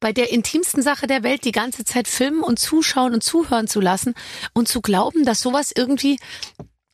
[0.00, 3.80] bei der intimsten Sache der Welt die ganze Zeit filmen und zuschauen und zuhören zu
[3.80, 4.14] lassen
[4.54, 6.18] und zu glauben, dass sowas irgendwie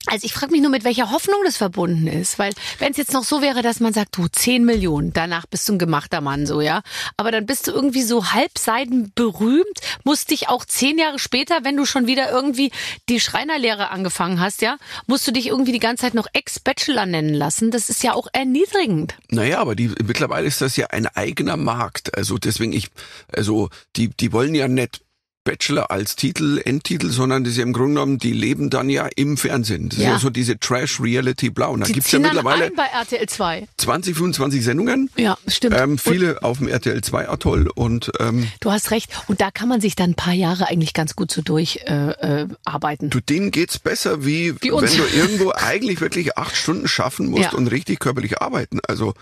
[0.07, 2.39] also ich frage mich nur, mit welcher Hoffnung das verbunden ist.
[2.39, 5.69] Weil wenn es jetzt noch so wäre, dass man sagt, du, 10 Millionen, danach bist
[5.69, 6.83] du ein gemachter Mann, so, ja.
[7.17, 11.77] Aber dann bist du irgendwie so halbseiden berühmt, musst dich auch zehn Jahre später, wenn
[11.77, 12.71] du schon wieder irgendwie
[13.09, 14.77] die Schreinerlehre angefangen hast, ja,
[15.07, 17.71] musst du dich irgendwie die ganze Zeit noch Ex-Bachelor nennen lassen.
[17.71, 19.15] Das ist ja auch erniedrigend.
[19.31, 22.17] Naja, aber die, mittlerweile ist das ja ein eigener Markt.
[22.17, 22.89] Also deswegen ich,
[23.33, 25.01] also die, die wollen ja nicht
[25.45, 29.09] Bachelor als Titel, Endtitel, sondern das ist ja im Grunde genommen, die leben dann ja
[29.17, 29.91] im Fernsehen.
[29.91, 30.13] Das ist Ja.
[30.13, 31.73] ja so diese Trash-Reality-Blau.
[31.73, 33.69] Und da Die gibt's ja mittlerweile bei RTL 2.
[33.77, 35.11] 20, 25 Sendungen.
[35.17, 35.77] Ja, stimmt.
[35.79, 39.11] Ähm, viele auf dem RTL 2 Atoll und ähm, Du hast recht.
[39.29, 42.15] Und da kann man sich dann ein paar Jahre eigentlich ganz gut so durcharbeiten.
[42.25, 43.11] Äh, äh, arbeiten.
[43.11, 47.45] du, denen geht's besser, wie, Wie wenn du irgendwo eigentlich wirklich acht Stunden schaffen musst
[47.45, 47.53] Ja.
[47.53, 48.81] und richtig körperlich arbeiten.
[48.89, 49.15] Also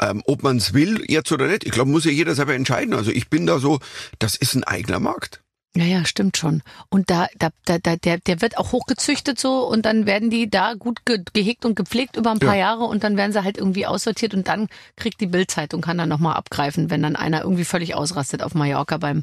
[0.00, 2.94] ähm, ob man's will jetzt oder nicht, ich glaube, muss ja jeder selber entscheiden.
[2.94, 3.78] Also ich bin da so,
[4.18, 5.42] das ist ein eigener Markt.
[5.76, 6.62] Ja, ja, stimmt schon.
[6.88, 10.50] Und da, da, da, da der, der wird auch hochgezüchtet so und dann werden die
[10.50, 12.60] da gut ge gehegt und gepflegt über ein paar Ja.
[12.60, 16.08] Jahre und dann werden sie halt irgendwie aussortiert und dann kriegt die Bildzeitung kann dann
[16.08, 19.22] nochmal abgreifen, wenn dann einer irgendwie völlig ausrastet auf Mallorca beim,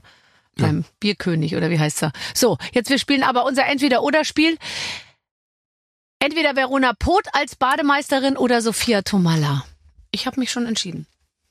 [0.56, 2.14] beim Bierkönig oder wie heißt er.
[2.34, 4.58] So, jetzt wir spielen aber unser Entweder-Oder-Spiel.
[6.20, 9.66] Entweder Verona Poth als Bademeisterin oder Sophia Tomalla.
[10.12, 11.06] Ich habe mich schon entschieden.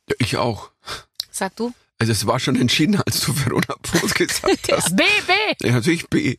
[0.09, 0.71] Ja, ich auch.
[1.31, 1.73] Sag du?
[1.99, 4.97] Also es war schon entschieden, als du Verona Poth gesagt hast.
[4.97, 5.67] B, B.
[5.67, 6.37] Ja, natürlich B.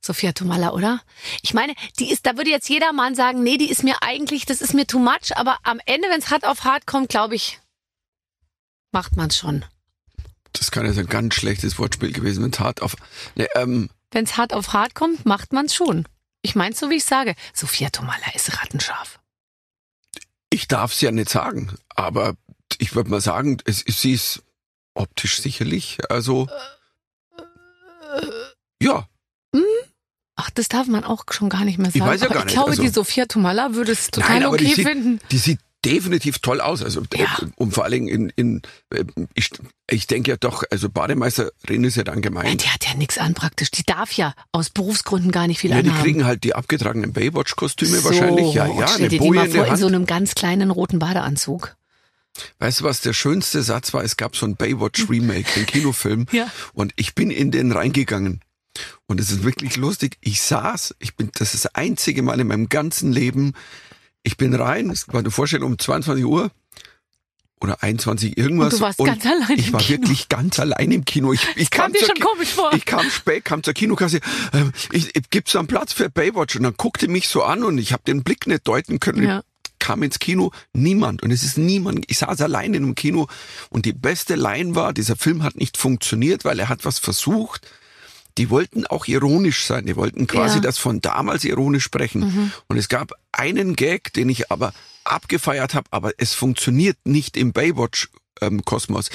[0.00, 1.00] Sophia Tomalla, oder?
[1.42, 4.46] Ich meine, die ist, da würde jetzt jeder Mann sagen, nee, die ist mir eigentlich,
[4.46, 7.34] das ist mir too much, aber am Ende, wenn es hart auf hart kommt, glaube
[7.34, 7.58] ich,
[8.92, 9.64] macht man's schon.
[10.52, 12.94] Das kann jetzt ein ganz schlechtes Wortspiel gewesen, wenn es hart auf.
[13.34, 16.06] Ne, ähm, Wenn es hart auf hart kommt, macht man's schon.
[16.42, 17.34] Ich mein's so, wie ich sage.
[17.52, 19.18] Sophia Tomalla ist rattenscharf.
[20.50, 22.36] ich darf es ja nicht sagen, aber
[22.78, 24.42] ich würde mal sagen, es, sie ist
[24.98, 26.48] optisch sicherlich, also
[28.82, 29.06] ja,
[30.40, 32.06] Ach, das darf man auch schon gar nicht mehr Ich sagen.
[32.12, 34.46] weiß ja aber gar ich nicht, glaube, also- die Sophia Tomalla würde es total Nein,
[34.46, 35.20] okay die sieht, finden.
[35.32, 36.80] die sieht definitiv toll aus.
[36.84, 37.38] Also äh, Ja.
[37.56, 38.62] und vor allen Dingen in, in
[38.94, 39.50] äh, ich,
[39.90, 42.62] ich denke ja doch, also Bademeisterin ist ja dann Ja, gemeint.
[42.62, 43.72] die hat ja nichts an praktisch.
[43.72, 46.04] Die darf ja aus Berufsgründen gar nicht viel Ja, die anhaben.
[46.04, 48.54] kriegen halt die abgetragenen Baywatch-Kostüme so, wahrscheinlich.
[48.54, 51.00] Ja, ja, stell eine dir die mal in vor in so einem ganz kleinen roten
[51.00, 51.74] Badeanzug.
[52.58, 54.02] Weißt du, was der schönste Satz war?
[54.04, 56.26] Es gab so ein Baywatch-Remake, den Kinofilm.
[56.32, 56.50] Ja.
[56.72, 58.40] Und ich bin in den reingegangen.
[59.06, 60.16] Und es ist wirklich lustig.
[60.20, 63.54] Ich saß, ich bin, das ist das einzige Mal in meinem ganzen Leben,
[64.22, 66.50] ich bin rein, es war eine Vorstellung um 22 Uhr
[67.60, 68.74] oder 21 irgendwas.
[68.74, 69.98] Und du warst ganz allein Ich im war Kino.
[70.02, 71.32] wirklich ganz allein im Kino.
[71.32, 72.72] Ich, ich kam dir zur schon Ki- komisch vor.
[72.74, 74.20] Ich kam spät, kam zur Kinokasse.
[74.52, 76.54] Ähm, ich, ich, gibt's da einen Platz für Baywatch?
[76.56, 79.24] Und dann guckte mich so an und ich habe den Blick nicht deuten können.
[79.24, 79.42] Ja.
[79.88, 81.22] Kam ins Kino, niemand.
[81.22, 82.04] Und es ist niemand.
[82.08, 83.26] Ich saß allein in einem Kino
[83.70, 87.66] und die beste Line war, dieser Film hat nicht funktioniert, weil er hat was versucht.
[88.36, 89.86] Die wollten auch ironisch sein.
[89.86, 90.60] Die wollten quasi Ja.
[90.60, 90.62] Mhm.
[90.64, 92.52] das von damals ironisch sprechen.
[92.66, 94.74] Und es gab einen Gag, den ich aber
[95.04, 98.10] abgefeiert habe, aber es funktioniert nicht im Baywatch.
[98.40, 99.10] ähm, Kosmos.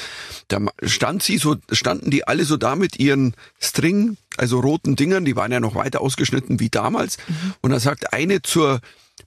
[0.49, 5.23] Da stand sie so, standen die alle so da mit ihren String, also roten Dingern,
[5.23, 7.15] die waren ja noch weiter ausgeschnitten wie damals.
[7.61, 8.81] Und da sagt eine zur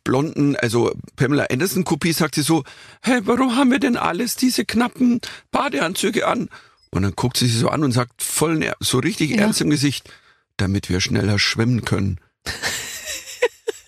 [0.06, 2.62] blonden, also Pamela Anderson Kopie, sagt sie so,
[3.02, 6.48] hey, warum haben wir denn alles diese knappen Badeanzüge an?
[6.90, 9.38] Und dann guckt sie sich so an und sagt voll, so richtig Ja.
[9.42, 10.08] ernst im Gesicht,
[10.56, 12.18] damit wir schneller schwimmen können.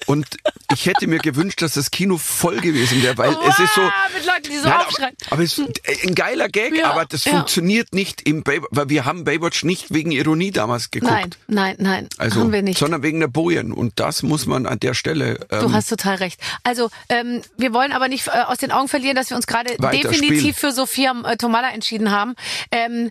[0.08, 0.26] Und
[0.72, 4.24] ich hätte mir gewünscht, dass das Kino voll gewesen wäre, weil es ist so, mit
[4.26, 5.16] Leuten, die so Nein, aufschreien.
[5.26, 7.32] aber, aber es ist ein geiler Gag, Ja, aber das ja.
[7.32, 11.12] funktioniert nicht im Baywatch, weil wir haben Baywatch nicht wegen Ironie damals geguckt.
[11.12, 12.78] Nein, nein, nein, Also, haben wir nicht.
[12.78, 13.70] sondern wegen der Bojen.
[13.72, 15.46] Und das muss man an der Stelle.
[15.50, 16.40] Ähm, Du hast total recht.
[16.64, 19.76] Also, ähm, wir wollen aber nicht äh, aus den Augen verlieren, dass wir uns gerade
[19.76, 20.54] definitiv spielen.
[20.54, 22.34] für Sophia äh, Tomalla entschieden haben.
[22.70, 23.10] Ähm,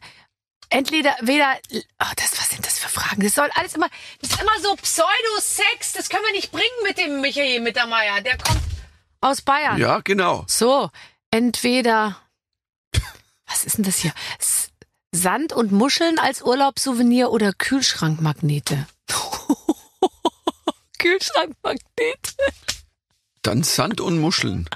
[0.70, 3.22] entweder, weder, oh, das, was sind das für Fragen?
[3.22, 3.90] Das soll alles immer,
[4.22, 5.94] das ist immer so Pseudo-Sex.
[5.94, 8.22] Das können wir nicht bringen mit dem Michael Mittermeier.
[8.22, 8.62] Der kommt
[9.22, 9.78] aus Bayern.
[9.78, 10.46] ja, genau.
[10.48, 10.90] So,
[11.32, 12.18] entweder,
[13.48, 14.14] was ist denn das hier?
[14.40, 14.72] S
[15.14, 18.86] Sand und Muscheln als Urlaubssouvenir oder Kühlschrankmagnete?
[21.00, 22.36] Kühlschrankmagnete.
[23.42, 24.70] Dann Sand und Muscheln.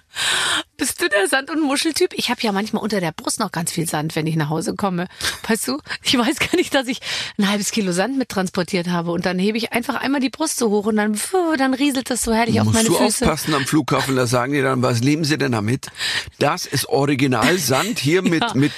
[0.78, 2.12] Bist du der Sand- und Muscheltyp?
[2.16, 4.74] Ich habe ja manchmal unter der Brust noch ganz viel Sand, wenn ich nach Hause
[4.76, 5.08] komme.
[5.48, 5.80] Weißt du?
[6.04, 7.00] Ich weiß gar nicht, dass ich
[7.38, 9.12] ein halbes Kilo Sand mit transportiert habe.
[9.12, 11.20] Und dann hebe ich einfach einmal die Brust so hoch und dann,
[11.58, 13.26] dann rieselt das so herrlich auf Musst meine du Füße.
[13.26, 15.88] aufpassen am Flughafen, da sagen die dann, was nehmen sie denn damit?
[16.40, 18.52] Das ist Originalsand hier mit, Ja.
[18.56, 18.72] mit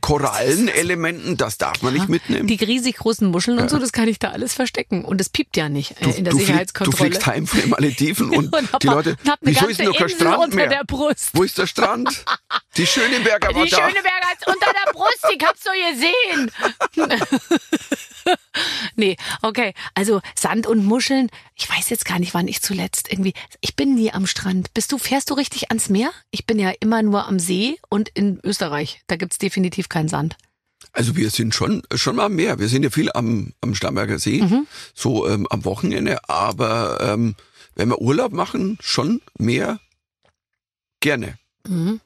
[0.00, 2.46] Korallenelementen, das darf man nicht mitnehmen.
[2.46, 5.04] Die riesig großen Muscheln und so, das kann ich da alles verstecken.
[5.04, 6.96] Und es piept ja nicht äh, in der du, flieg, du Sicherheitskontrolle.
[7.10, 10.54] fliegst heim von den Malediven und, und die Leute, wieso ist denn noch kein Strand
[10.54, 10.77] mehr?
[10.78, 11.30] Der Brust.
[11.32, 12.24] Wo ist der Strand?
[12.76, 13.76] Die Schöneberger war Die da.
[13.76, 16.50] Schöneberger ist unter der Brust, ich hab's so gesehen.
[18.96, 19.74] nee, okay.
[19.94, 23.34] Also Sand und Muscheln, ich weiß jetzt gar nicht, wann ich zuletzt irgendwie.
[23.60, 24.72] Ich bin nie am Strand.
[24.74, 26.10] Bist du, fährst du richtig ans Meer?
[26.30, 29.02] Ich bin ja immer nur am See und in Österreich.
[29.06, 30.36] Da gibt's definitiv keinen Sand.
[30.92, 32.58] Also wir sind schon schon mal mehr.
[32.58, 34.66] Wir sind ja viel am, am Starnberger See, Mhm.
[34.94, 36.28] so ähm, am Wochenende.
[36.28, 37.34] Aber ähm,
[37.74, 39.78] wenn wir Urlaub machen, schon mehr
[41.00, 41.38] gerne.
[41.66, 42.00] Mhm.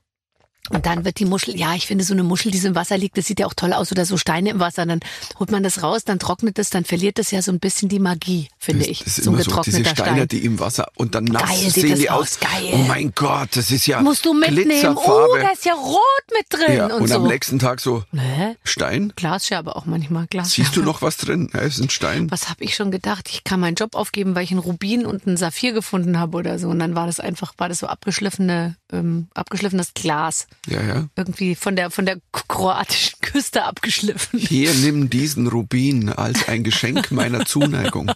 [0.70, 2.96] Und dann wird die Muschel, ja, ich finde so eine Muschel, die so im Wasser
[2.96, 4.86] liegt, das sieht ja auch toll aus oder so Steine im Wasser.
[4.86, 5.00] Dann
[5.40, 7.98] holt man das raus, dann trocknet es, dann verliert das ja so ein bisschen die
[7.98, 9.00] Magie, finde ich.
[9.00, 10.28] Das ist so ein immer so diese Steine, Stein.
[10.28, 12.40] die im Wasser und dann nass Geil sehen das die aus, aus.
[12.40, 12.70] geil.
[12.74, 14.96] Oh mein Gott, das ist ja Musst du mitnehmen.
[14.96, 15.98] Oh, da ist ja rot
[16.32, 17.16] mit drin ja, und, und so.
[17.16, 18.54] am nächsten Tag so Hä?
[18.62, 19.12] Stein.
[19.16, 20.28] Glasscherbe auch manchmal.
[20.28, 20.68] Glasscherbe.
[20.68, 21.50] Siehst du noch was drin?
[21.52, 22.30] Ja, ist ein Stein.
[22.30, 23.28] Was habe ich schon gedacht?
[23.30, 26.60] Ich kann meinen Job aufgeben, weil ich einen Rubin und einen Saphir gefunden habe oder
[26.60, 26.68] so.
[26.68, 30.46] Und dann war das einfach, war das so abgeschliffene, ähm, abgeschliffenes Glas.
[30.66, 31.08] Ja, ja.
[31.16, 34.38] Irgendwie von der, von der kroatischen Küste abgeschliffen.
[34.38, 38.10] Hier, nimm diesen Rubin als ein Geschenk meiner Zuneigung.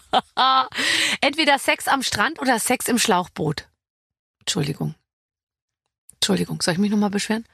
[1.21, 3.69] Entweder Sex am Strand oder Sex im Schlauchboot.
[4.41, 4.95] Entschuldigung.
[6.15, 7.45] Entschuldigung, soll ich mich nochmal beschweren?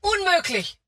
[0.00, 0.78] Unmöglich.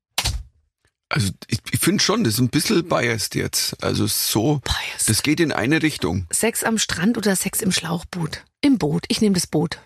[1.09, 3.81] Also ich, ich finde schon, das ist ein bisschen biased jetzt.
[3.83, 5.07] Also so, Biased.
[5.07, 6.27] das geht in eine Richtung.
[6.31, 8.43] Sex am Strand oder Sex im Schlauchboot?
[8.61, 9.05] Im Boot.
[9.07, 9.79] Ich nehme das Boot.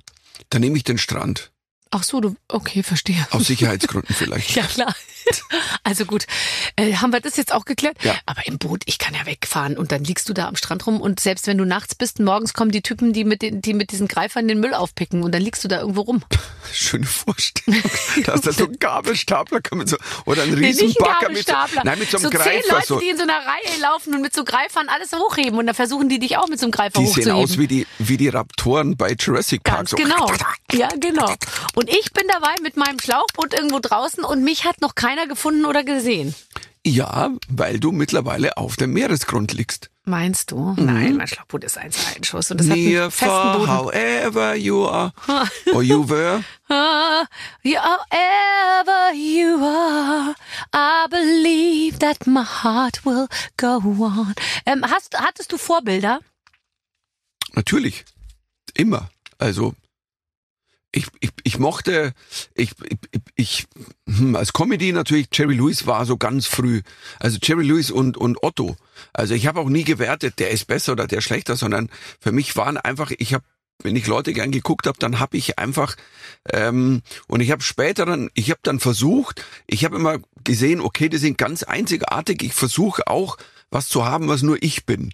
[0.50, 1.52] Dann nehme ich den Strand.
[1.92, 3.28] Ach so, du, okay, verstehe.
[3.32, 4.56] Aus Sicherheitsgründen vielleicht.
[4.56, 4.96] Ja, klar.
[5.84, 6.26] Also gut,
[6.76, 7.98] äh, haben wir das jetzt auch geklärt?
[8.04, 8.16] Ja.
[8.26, 11.02] Aber im Boot, ich kann ja wegfahren und dann liegst du da am Strand rum
[11.02, 13.92] und selbst wenn du nachts bist, morgens kommen die Typen, die mit, den, die mit
[13.92, 16.24] diesen Greifern den Müll aufpicken und dann liegst du da irgendwo rum.
[16.74, 17.82] Schöne Vorstellung.
[18.26, 21.54] Da ist da so ein Gabelstapler kommen so, oder ein Nee, ein Riesenbagger mit so,
[21.84, 22.74] nein, mit so einem so zehn Greifer.
[22.74, 23.00] Leute, so.
[23.00, 26.10] die in so einer Reihe laufen und mit so Greifern alles hochheben und dann versuchen
[26.10, 27.44] die dich auch mit so einem Greifer Die sehen hochzuheben.
[27.44, 29.78] aus wie die, wie die Raptoren bei Jurassic Park.
[29.78, 29.98] Ganz so.
[29.98, 30.32] genau.
[30.72, 31.34] Ja, genau.
[31.80, 35.64] Und ich bin dabei mit meinem Schlauchboot irgendwo draußen und mich hat noch keiner gefunden
[35.64, 36.36] oder gesehen.
[36.86, 39.90] Ja, weil du mittlerweile auf dem Meeresgrund liegst.
[40.04, 40.74] Meinst du?
[40.76, 43.72] Nein, mein Schlauchboot ist ein Seitenschuss und das hat Near, einen festen Boden.
[43.72, 45.14] however you are.
[45.74, 46.44] Or you were.
[46.68, 47.30] However
[49.16, 50.36] you are,
[50.76, 54.36] I believe that my heart will go on.
[54.66, 56.20] Ähm, hast, hattest du Vorbilder?
[57.54, 58.04] Natürlich.
[58.74, 59.10] Immer.
[59.38, 59.76] Also,
[60.92, 62.14] ich, ich, ich mochte,
[62.56, 62.72] ich,
[63.12, 63.68] ich, ich
[64.08, 66.82] hm, als Comedy natürlich, Jerry Lewis war so ganz früh.
[67.20, 68.76] Also Jerry Lewis und, und Otto.
[69.14, 72.56] Also ich habe auch nie gewertet, der ist besser oder der schlechter, sondern für mich
[72.56, 73.44] waren einfach, ich habe
[73.82, 75.96] wenn ich Leute gern geguckt habe, dann habe ich einfach
[76.52, 81.08] ähm, und ich habe später dann, ich habe dann versucht, ich habe immer gesehen, okay,
[81.08, 82.44] die sind ganz einzigartig.
[82.44, 83.38] Ich versuche auch
[83.72, 85.12] was zu haben, was nur ich bin.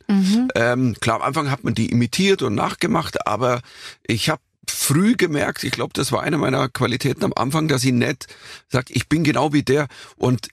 [0.55, 3.61] Ähm, klar, am Anfang hat man die imitiert und nachgemacht, aber
[4.07, 4.41] ich habe
[4.71, 8.27] früh gemerkt, ich glaube, das war eine meiner Qualitäten am Anfang, dass ich nicht
[8.69, 10.49] sagt, ich bin genau wie der und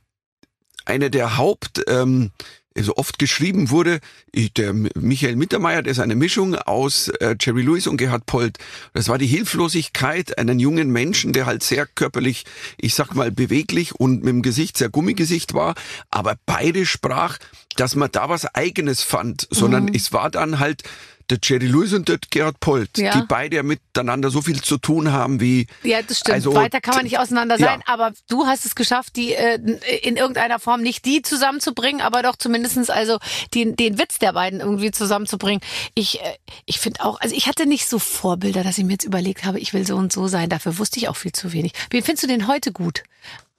[0.85, 2.31] eine der Haupt ähm,
[2.75, 4.01] so oft geschrieben wurde,
[4.33, 8.57] ich, der Michael Mittermeier, der ist eine Mischung aus äh, Jerry Lewis und Gerhard Polt.
[8.95, 12.45] Das war die Hilflosigkeit einen jungen Menschen, der halt sehr körperlich,
[12.79, 15.75] ich sag mal, beweglich und mit dem Gesicht sehr Gummigesicht war,
[16.11, 17.39] aber beide sprach,
[17.77, 19.95] dass man da was Eigenes fand, sondern Mhm.
[19.95, 20.83] es war dann halt
[21.31, 23.13] der Jerry Lewis und der Gerhard Polt, Ja.
[23.13, 26.35] die beide ja miteinander so viel zu tun haben wie Ja, das stimmt.
[26.35, 27.67] Also, Weiter kann man nicht auseinander ja.
[27.67, 29.57] sein, aber du hast es geschafft, die äh,
[30.03, 33.19] in irgendeiner Form nicht die zusammenzubringen, aber doch zumindestens also
[33.55, 35.61] den, den Witz der beiden irgendwie zusammenzubringen.
[35.95, 39.05] Ich, äh, ich finde auch, also ich hatte nicht so Vorbilder, dass ich mir jetzt
[39.05, 40.49] überlegt habe, ich will so und so sein.
[40.49, 41.73] Dafür wusste ich auch viel zu wenig.
[41.91, 43.03] Wen findest du den heute gut?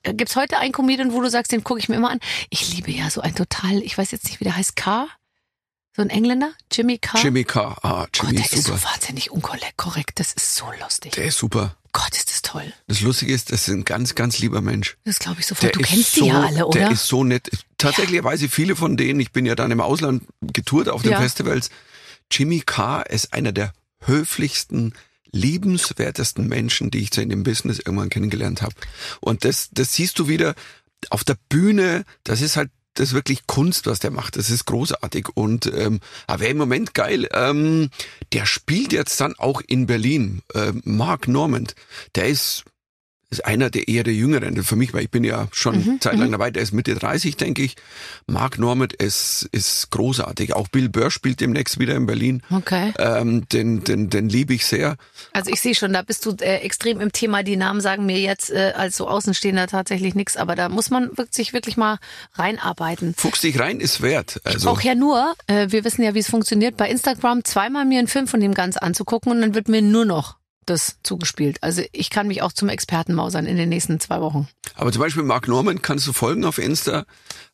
[0.03, 2.19] Äh, Gibt's heute einen Comedian, wo du sagst, den gucke ich mir immer an?
[2.49, 5.07] Ich liebe ja so ein total, ich weiß jetzt nicht, wie der heißt, K.
[5.95, 6.51] So ein Engländer?
[6.71, 7.21] Jimmy Carr?
[7.23, 7.77] Jimmy Carr.
[7.83, 8.77] Ah, Gott, Jimmy der ist ist super.
[8.79, 10.19] so wahnsinnig unkorrekt.
[10.19, 11.11] Das ist so lustig.
[11.13, 11.75] Der ist super.
[11.91, 12.73] Gott, ist das toll.
[12.87, 14.97] Das Lustige ist, das ist ein ganz, ganz lieber Mensch.
[15.05, 15.75] Das glaube ich Der sofort.
[15.75, 16.79] Du ist kennst so, die ja alle, oder?
[16.79, 17.49] Der ist so nett.
[17.77, 19.19] Tatsächlich weiß ich viele von denen.
[19.19, 21.21] Ich bin ja dann im Ausland getourt auf den Ja.
[21.21, 21.69] Festivals.
[22.31, 24.95] Jimmy Carr ist einer der höflichsten,
[25.31, 28.73] liebenswertesten Menschen, die ich so in dem Business irgendwann kennengelernt habe.
[29.19, 30.55] Und das, das siehst du wieder
[31.11, 32.05] auf der Bühne.
[32.23, 34.37] Das ist halt das ist wirklich Kunst, was der macht.
[34.37, 35.29] Das ist großartig.
[35.33, 37.27] Und ähm, aber im Moment geil.
[37.33, 37.89] Ähm,
[38.33, 40.41] der spielt jetzt dann auch in Berlin.
[40.53, 41.75] Ähm, Mark Normand.
[42.15, 42.65] Der ist
[43.33, 46.31] ist einer der eher der Jüngeren für mich, weil ich bin ja schon Mhm, zeitlang
[46.31, 47.75] dabei, der ist Mitte 30, denke ich.
[48.27, 50.53] Mark Normand ist, ist großartig.
[50.55, 52.41] Auch Bill Burr spielt demnächst wieder in Berlin.
[52.51, 52.93] Okay.
[52.99, 54.97] Ähm, den, den, den liebe ich sehr.
[55.33, 57.43] Also ich sehe schon, da bist du äh, extrem im Thema.
[57.43, 61.09] Die Namen sagen mir jetzt äh, als so Außenstehender tatsächlich nichts, aber da muss man
[61.17, 61.97] wirklich, sich wirklich mal
[62.35, 63.15] reinarbeiten.
[63.17, 64.39] Fuchs dich rein ist wert.
[64.43, 67.99] Also Auch ja nur, äh, wir wissen ja, wie es funktioniert, bei Instagram zweimal mir
[67.99, 71.57] einen Film von dem ganz anzugucken und dann wird mir nur noch das zugespielt.
[71.61, 74.47] Also ich kann mich auch zum Experten mausern in den nächsten zwei Wochen.
[74.75, 77.05] Aber zum Beispiel Mark Norman kannst du folgen auf Insta,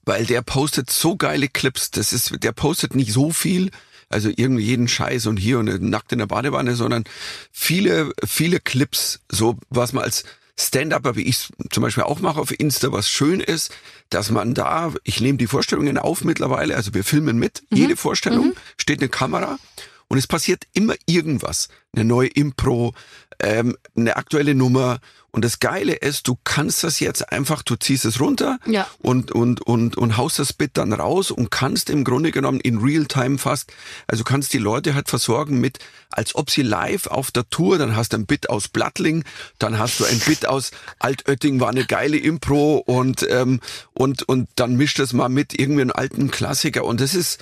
[0.05, 1.91] weil der postet so geile Clips.
[1.91, 3.71] Das ist, der postet nicht so viel,
[4.09, 7.03] also irgendwie jeden Scheiß und hier und nackt in der Badewanne, sondern
[7.51, 10.23] viele, viele Clips, so was man als
[10.57, 13.71] Stand-Upper, wie ich zum Beispiel auch mache auf Insta, was schön ist,
[14.09, 18.53] dass man da, ich nehme die Vorstellungen auf mittlerweile, also wir filmen mit, jede Vorstellung,
[18.77, 19.57] steht eine Kamera
[20.09, 21.69] und es passiert immer irgendwas.
[21.95, 22.93] Eine neue Impro,
[23.39, 24.99] ähm, eine aktuelle Nummer.
[25.31, 28.87] Und das Geile ist, du kannst das jetzt einfach, du ziehst es runter Ja.
[28.99, 32.79] und, und, und, und haust das Bit dann raus und kannst im Grunde genommen in
[32.79, 33.71] Real-Time fast,
[34.07, 35.77] also kannst die Leute halt versorgen mit,
[36.09, 39.23] als ob sie live auf der Tour, dann hast du ein Bit aus Blattling,
[39.59, 43.59] dann hast du ein Bit aus Altötting, war eine geile Impro und, ähm,
[43.93, 47.37] und, und dann mischt das mal mit irgendwie einen alten Klassiker und das ist,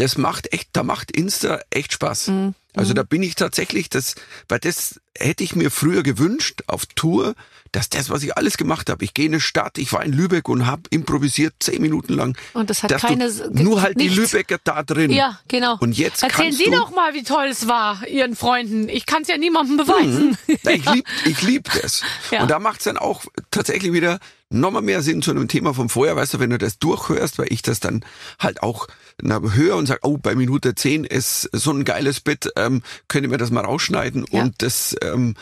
[0.00, 2.30] das macht echt, da macht Insta echt Spaß.
[2.74, 4.14] Also da bin ich tatsächlich, das,
[4.48, 7.34] weil das hätte ich mir früher gewünscht auf Tour,
[7.72, 10.12] dass das, was ich alles gemacht habe, ich gehe in eine Stadt, ich war in
[10.12, 12.36] Lübeck und habe improvisiert zehn Minuten lang.
[12.52, 14.14] Und das hat keine- nur halt nichts.
[14.14, 15.10] die Lübecker da drin.
[15.10, 15.76] Ja, genau.
[15.80, 18.88] Und jetzt Erzählen Sie doch mal, wie toll es war, Ihren Freunden.
[18.88, 20.38] Ich kann es ja niemandem beweisen.
[20.62, 22.02] Na, ich lieb, ich lieb das.
[22.30, 22.42] Ja.
[22.42, 26.16] Und da macht's dann auch tatsächlich wieder nochmal mehr Sinn zu einem Thema vom Vorher,
[26.16, 28.04] weißt du, wenn du das durchhörst, weil ich das dann
[28.40, 28.88] halt auch
[29.22, 33.30] höre und sage, oh, bei Minute 10 ist so ein geiles Bit, ähm, könnt ihr
[33.30, 34.24] mir das mal rausschneiden?
[34.30, 34.42] Ja.
[34.42, 35.34] Und das, ähm,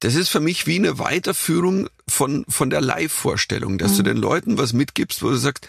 [0.00, 4.06] das ist für mich wie eine Weiterführung von, von der Live-Vorstellung, dass du Mhm.
[4.06, 5.68] den Leuten was mitgibst, wo du sagst,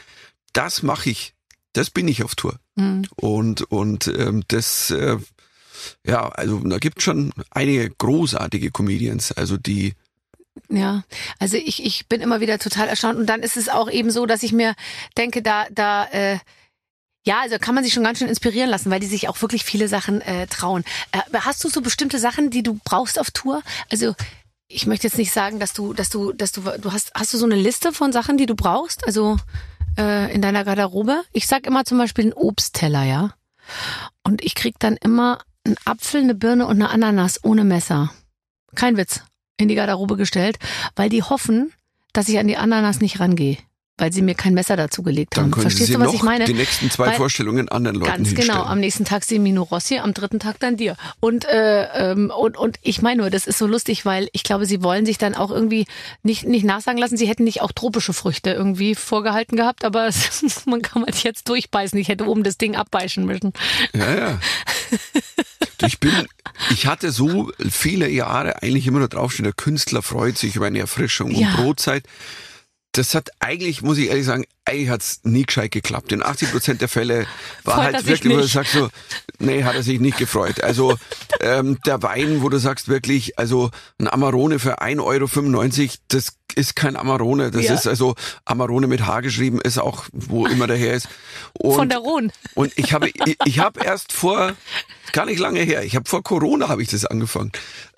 [0.54, 1.34] das mache ich,
[1.74, 2.60] das bin ich auf Tour.
[2.76, 3.04] Mhm.
[3.16, 5.18] Und, und ähm, das, äh,
[6.06, 9.94] ja, also da gibt schon einige großartige Comedians, also die,
[10.70, 11.04] Ja,
[11.40, 13.20] also ich, ich bin immer wieder total erstaunt.
[13.20, 14.74] Und dann ist es auch eben so, dass ich mir
[15.18, 16.40] denke, da, da, äh,
[17.28, 19.66] ja, also kann man sich schon ganz schön inspirieren lassen, weil die sich auch wirklich
[19.66, 20.86] viele Sachen äh, trauen.
[21.12, 23.62] Äh, hast du so bestimmte Sachen, die du brauchst auf Tour?
[23.92, 24.16] Also
[24.70, 27.38] ich möchte jetzt nicht sagen, dass du, dass du, dass du, du hast, hast du
[27.38, 29.06] so eine Liste von Sachen, die du brauchst?
[29.06, 29.36] Also
[29.98, 31.24] äh, in deiner Garderobe?
[31.34, 33.34] Ich sag immer zum Beispiel einen Obstteller, ja.
[34.24, 38.10] Und ich krieg dann immer einen Apfel, eine Birne und eine Ananas ohne Messer.
[38.74, 39.24] Kein Witz.
[39.58, 40.60] In die Garderobe gestellt,
[40.96, 41.74] weil die hoffen,
[42.14, 43.58] dass ich an die Ananas nicht rangehe,
[43.98, 45.52] weil sie mir kein Messer dazu gelegt haben.
[45.52, 46.46] Verstehst du, was ich meine?
[46.46, 48.52] die nächsten zwei Weil- Vorstellungen anderen Leuten Ganz hinstellen.
[48.60, 48.64] genau.
[48.70, 50.96] Am nächsten Tag Semino Rossi, am dritten Tag dann dir.
[51.20, 54.66] Und, äh, ähm, und, und ich meine nur, das ist so lustig, weil ich glaube,
[54.68, 55.86] sie wollen sich dann auch irgendwie
[56.24, 60.44] nicht, nicht nachsagen lassen, sie hätten nicht auch tropische Früchte irgendwie vorgehalten gehabt, aber es,
[60.66, 61.98] man kann halt jetzt durchbeißen.
[62.00, 63.54] Ich hätte oben das Ding abbeißen müssen.
[63.94, 64.40] Ja, ja.
[65.86, 66.12] Ich bin,
[66.72, 70.80] ich hatte so viele Jahre eigentlich immer nur draufstehen, der Künstler freut sich über eine
[70.80, 71.50] Erfrischung Ja.
[71.50, 72.04] und Brotzeit.
[72.98, 76.12] Das hat eigentlich, muss ich ehrlich sagen, eigentlich hat's nie gescheit geklappt.
[76.12, 77.28] In 80 Prozent der Fälle
[77.64, 78.90] war Freut halt wirklich, wo du sagst so,
[79.40, 80.64] nee, hat er sich nicht gefreut.
[80.64, 80.98] Also
[81.40, 83.70] ähm, der Wein, wo du sagst wirklich, also
[84.00, 87.52] ein Amarone für 1,95 Euro, das ist kein Amarone.
[87.52, 87.74] Das Ja.
[87.76, 91.08] ist also Amarone mit H geschrieben, ist auch, wo immer der her ist.
[91.54, 92.30] Und Von der Rhone.
[92.56, 94.54] und ich habe ich, ich habe erst vor
[95.14, 97.52] gar nicht lange her, ich habe vor Corona habe ich das angefangen.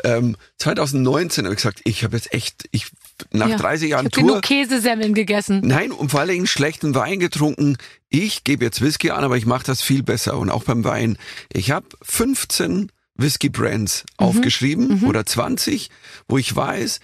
[0.03, 2.87] Ähm, 2019 habe ich gesagt, ich habe jetzt echt ich
[3.31, 3.57] nach Ja.
[3.57, 5.61] 30 Jahren ich habe genug Tour Käsesemmeln gegessen.
[5.63, 7.77] Nein, und vor allen Dingen schlechten Wein getrunken.
[8.09, 10.37] Ich gebe jetzt Whisky an, aber ich mache das viel besser.
[10.37, 11.17] Und auch beim Wein.
[11.51, 14.25] Ich habe 15 Whisky-Brands Mhm.
[14.25, 15.89] aufgeschrieben oder 20,
[16.27, 16.99] wo ich weiß,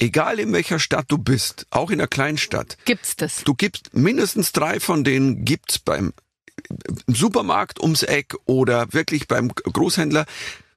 [0.00, 3.44] egal in welcher Stadt du bist, auch in einer Kleinstadt, Gibt's das?
[3.44, 6.12] du gibst mindestens drei von denen gibt's beim
[7.06, 10.26] im Supermarkt ums Eck oder wirklich beim Großhändler.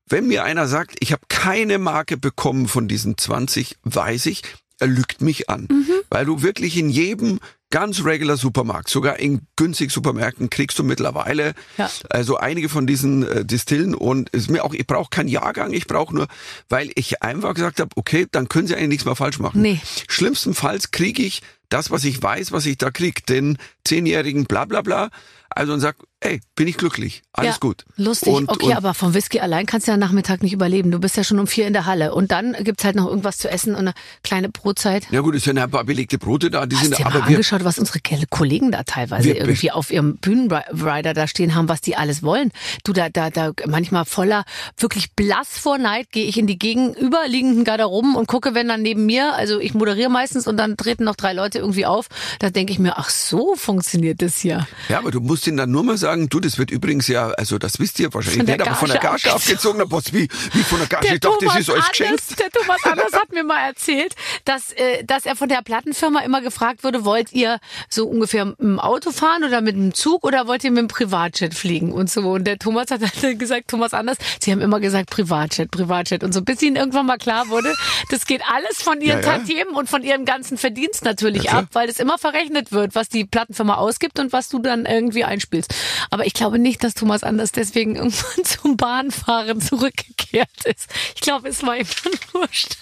[0.07, 4.43] Wenn mir einer sagt, ich habe keine Marke bekommen von diesen 20, weiß ich,
[4.80, 5.67] er lügt mich an.
[6.09, 7.39] Weil du wirklich in jedem
[7.74, 11.89] ganz regular Supermarkt, sogar in günstig Supermärkten kriegst du mittlerweile Ja.
[12.11, 15.88] also einige von diesen äh, Distillen und ist mir auch ich brauche keinen Jahrgang, ich
[15.88, 16.28] brauche nur,
[16.69, 19.63] weil ich einfach gesagt habe, okay, dann können sie eigentlich nichts mehr falsch machen.
[19.63, 19.82] Nee.
[20.07, 24.84] Schlimmstenfalls kriege ich das, was ich weiß, was ich da krieg, den zehnjährigen bla bla
[24.84, 25.09] bla.
[25.49, 27.86] Also und sag, ey, bin ich glücklich, alles ja, gut.
[27.97, 28.34] Lustig.
[28.34, 30.91] Und, okay, und, aber vom Whisky allein kannst du ja Nachmittag nicht überleben.
[30.91, 32.13] Du bist ja schon um vier in der Halle.
[32.13, 33.93] Und dann gibt's halt noch irgendwas zu essen und eine
[34.24, 35.07] kleine Brotzeit.
[35.11, 37.15] Ja gut, es sind ein paar belegte Brote da, die Hast sind du dir mal
[37.15, 37.99] aber wir, angeschaut, was unsere
[38.30, 42.51] Kollegen da teilweise irgendwie auf ihrem Bühnenrider da stehen haben, was die alles wollen?
[42.84, 44.45] Du, da, da, da manchmal voller,
[44.78, 49.05] wirklich blass vor Neid, gehe ich in die gegenüberliegenden Garderoben und gucke, wenn dann neben
[49.05, 52.07] mir, also ich moderiere meistens und dann treten noch drei Leute irgendwie auf,
[52.39, 54.67] da denke ich mir, ach so funktioniert das hier.
[54.89, 57.57] ja, aber du musst ihnen dann nur mal sagen, du, das wird übrigens ja, also
[57.57, 60.80] das wisst ihr wahrscheinlich nicht, aber von der Gage abgezogen, der Boss, wie, wie von
[60.80, 62.11] der Gage, Der ich dachte, das Thomas ist alles geschenkt.
[62.11, 66.22] Anders, der Thomas Anders hat mir mal erzählt, dass, äh, dass er von der Plattenfirma
[66.22, 67.59] immer gefragt wurde, wollt ihr
[67.89, 70.88] so ungefähr mit dem Auto fahren oder mit dem Zug oder wollt ihr mit dem
[70.88, 72.22] Privatjet fliegen und so.
[72.32, 76.34] Und der Thomas hat dann gesagt, Thomas Anders, sie haben immer gesagt Privatjet, Privatjet und
[76.34, 77.74] so, bis ihnen irgendwann mal klar wurde,
[78.09, 79.38] das geht alles von ihren Ja, ja.
[79.38, 81.59] Tantiemen und von ihrem ganzen Verdienst natürlich klar.
[81.64, 85.24] ab, weil es immer verrechnet wird, was die Plattenfirma ausgibt und was du dann irgendwie
[85.24, 85.74] einspielst.
[86.09, 90.87] Aber ich glaube nicht, dass Thomas Anders deswegen irgendwann zum Bahnfahren zurückgekehrt ist.
[91.15, 92.77] Ich glaube, es war ihm dann wurscht.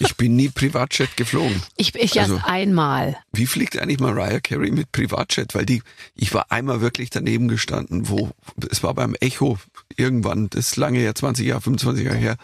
[0.00, 1.62] Ich bin nie Privatjet geflogen.
[1.76, 3.16] Ich, ich Also- erst einmal.
[3.32, 5.54] Wie fliegt eigentlich Mariah Carey mit Privatjet?
[5.54, 5.82] Weil die,
[6.16, 8.30] ich war einmal wirklich daneben gestanden, wo,
[8.70, 9.58] es war beim Echo
[9.96, 12.36] irgendwann, das ist lange her, 20 Jahre, 25 Jahre her.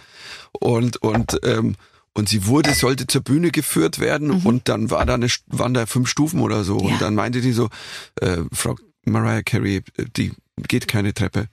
[0.52, 1.74] Und, und, ähm,
[2.12, 5.86] und sie wurde, sollte zur Bühne geführt werden und dann war da eine, waren da
[5.86, 6.78] fünf Stufen oder so.
[6.78, 6.86] Mhm.
[6.86, 6.92] Ja.
[6.94, 7.68] Und dann meinte die so,
[8.20, 10.32] äh, Frau Mariah Carey, äh, die
[10.68, 11.48] geht keine Treppe.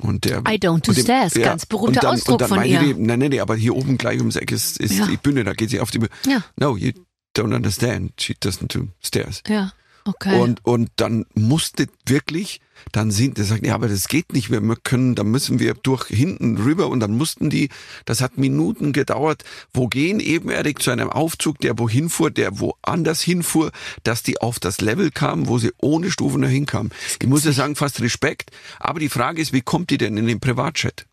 [0.00, 0.46] Und der, Mhm.
[0.46, 2.78] I don't do stairs, ganz berühmter und dann, Ausdruck von ihr.
[2.80, 5.06] Die, nein, nein, nee, aber hier oben gleich ums Eck ist, ist Ja.
[5.06, 6.10] die Bühne, da geht sie auf die Bühne.
[6.26, 6.44] Ja.
[6.56, 6.92] No, you
[7.36, 8.12] don't understand.
[8.20, 9.42] She doesn't do stairs.
[9.48, 9.72] Ja.
[10.04, 10.40] Okay.
[10.40, 12.60] Und, und dann musste wirklich,
[12.92, 16.06] dann sind, die sagen, ja, aber das geht nicht, wir können, da müssen wir durch
[16.06, 17.68] hinten rüber und dann mussten die,
[18.04, 23.20] das hat Minuten gedauert, wo gehen ebenerdig zu einem Aufzug, der wohin fuhr, der woanders
[23.20, 23.70] hinfuhr,
[24.04, 26.90] dass die auf das Level kamen, wo sie ohne Stufen dahin kamen.
[27.20, 30.26] Ich muss ja sagen, fast Respekt, aber die Frage ist, wie kommt die denn in
[30.26, 31.06] den Privatjet?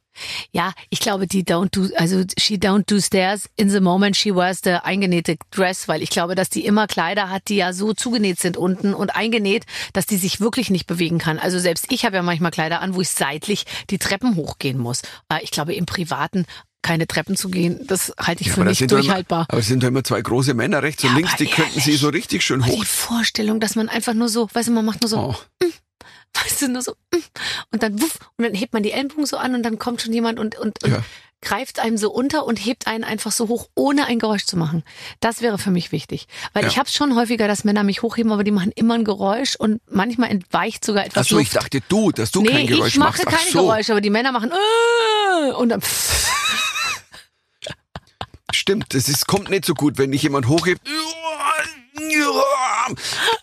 [0.51, 4.34] Ja, ich glaube, die don't do, also she don't do stairs in the moment she
[4.36, 7.93] wears the eingenähte dress, weil ich glaube, dass die immer Kleider hat, die ja so
[7.93, 11.39] zugenäht sind unten und eingenäht, dass die sich wirklich nicht bewegen kann.
[11.39, 15.01] Also selbst ich habe ja manchmal Kleider an, wo ich seitlich die Treppen hochgehen muss.
[15.30, 16.45] Äh, Ich glaube, im Privaten
[16.82, 19.39] keine Treppen zu gehen, das halte ich für aber das nicht durchhaltbar.
[19.39, 21.80] Immer, aber es sind doch immer zwei große Männer rechts und Ja, links, die könnten
[21.80, 21.99] sie ehrlich.
[22.01, 22.80] so richtig schön Aber hoch.
[22.80, 25.36] Die Vorstellung, dass man einfach nur so, weißt du, man macht nur so, Oh.
[26.43, 27.17] Weißt du, nur so, mm,
[27.71, 30.13] und dann wuff, und dann hebt man die Ellenbogen so an und dann kommt schon
[30.13, 31.03] jemand und, und, und Ja.
[31.41, 34.83] greift einem so unter und hebt einen einfach so hoch, ohne ein Geräusch zu machen.
[35.19, 36.27] Das wäre für mich wichtig.
[36.53, 36.69] Weil Ja.
[36.69, 39.81] ich habe schon häufiger, dass Männer mich hochheben, aber die machen immer ein Geräusch und
[39.89, 43.23] manchmal entweicht sogar etwas Achso, ich dachte du, dass du nee, kein Geräusch ich mache
[43.23, 43.27] machst.
[43.27, 43.59] Ach keine so.
[43.67, 45.81] Geräusche, aber die Männer machen äh, und dann
[48.53, 50.81] Stimmt, ist, kommt nicht so gut, wenn dich jemand hochhebt.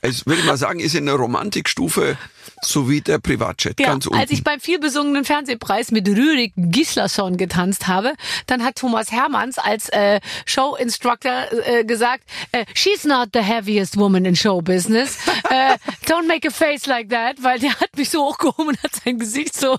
[0.01, 2.17] Es würde ich mal sagen, ist in der Romantikstufe
[2.65, 4.21] so wie der Privatjet, Ja, ganz unten.
[4.21, 8.15] als ich beim vielbesungenen Fernsehpreis mit Rürik Gislason getanzt habe,
[8.47, 14.25] dann hat Thomas Hermanns als äh, Show-Instructor äh, gesagt, äh, she's not the heaviest woman
[14.25, 15.19] in show business.
[15.51, 15.77] äh,
[16.07, 19.19] don't make a face like that, weil der hat mich so hochgehoben und hat sein
[19.19, 19.79] Gesicht so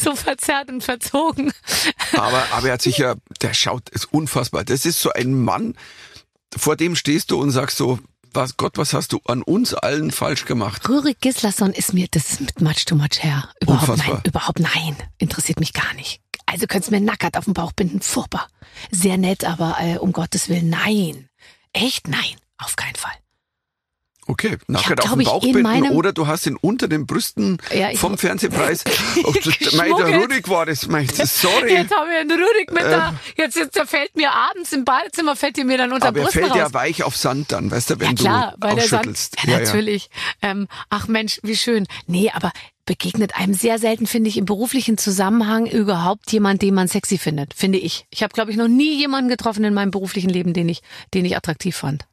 [0.00, 1.52] so verzerrt und verzogen.
[2.12, 4.62] aber, aber er hat sich ja, der schaut, ist unfassbar.
[4.64, 5.76] Das ist so ein Mann,
[6.56, 7.98] vor dem stehst du und sagst so,
[8.34, 10.88] was Gott, was hast du an uns allen falsch gemacht?
[10.88, 13.48] Rürik Gislason ist mir, das mit much too much hair.
[13.60, 14.14] Überhaupt Unfassbar.
[14.16, 14.96] nein, überhaupt nein.
[15.18, 16.20] Interessiert mich gar nicht.
[16.46, 18.48] Also könntest mir nackert auf den Bauch binden, furchtbar.
[18.90, 21.28] Sehr nett, aber äh, um Gottes Willen, nein.
[21.72, 23.12] Echt nein, auf keinen Fall.
[24.26, 27.94] Okay, nachher auf ich, Bauch in binden oder du hast ihn unter den Brüsten Ja,
[27.94, 28.84] vom Fernsehpreis.
[29.24, 29.32] Oh,
[29.76, 30.18] mein, der.
[30.18, 31.72] Rudik war das, mein, sorry.
[31.72, 33.14] Jetzt haben wir einen Rüdig mit da.
[33.36, 36.24] Jetzt, jetzt der fällt mir abends im Badezimmer, fällt ihr mir dann unter Aber er
[36.24, 36.58] Brüsten fällt raus.
[36.58, 39.58] ja weich auf Sand dann, weißt du, wenn ja klar, du weil der Sand, ja,
[39.58, 40.10] natürlich.
[40.42, 41.86] Ähm, ach Mensch, wie schön.
[42.06, 42.52] Nee, aber
[42.86, 47.54] begegnet einem sehr selten, finde ich, im beruflichen Zusammenhang überhaupt jemand, den man sexy findet,
[47.54, 48.06] finde ich.
[48.10, 50.82] Ich habe, glaube ich, noch nie jemanden getroffen in meinem beruflichen Leben, den ich,
[51.14, 52.06] den ich attraktiv fand.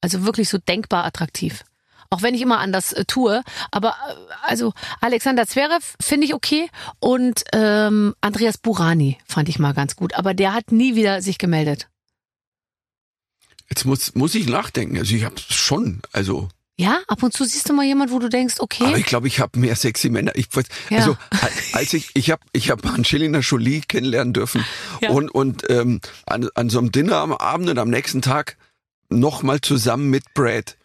[0.00, 1.62] Also wirklich so denkbar attraktiv.
[2.12, 3.42] Auch wenn ich immer anders äh, tue.
[3.70, 9.74] Aber äh, also Alexander Zverev finde ich okay und ähm, Andreas Burani fand ich mal
[9.74, 10.14] ganz gut.
[10.14, 11.88] Aber der hat nie wieder sich gemeldet.
[13.68, 14.98] Jetzt muss, muss ich nachdenken.
[14.98, 18.28] Also ich habe schon, also, Ja, ab und zu siehst du mal jemand, wo du
[18.28, 18.84] denkst, okay.
[18.86, 20.32] aber ich glaube, ich habe mehr sexy Männer.
[20.34, 20.98] Ich, weiß- Ja.
[20.98, 24.64] Also al- als ich, ich habe, ich habe Angelina Jolie kennenlernen dürfen
[25.00, 25.10] Ja.
[25.10, 28.56] und und ähm, an, an so einem Dinner am Abend und am nächsten Tag
[29.10, 30.76] nochmal zusammen mit Brad.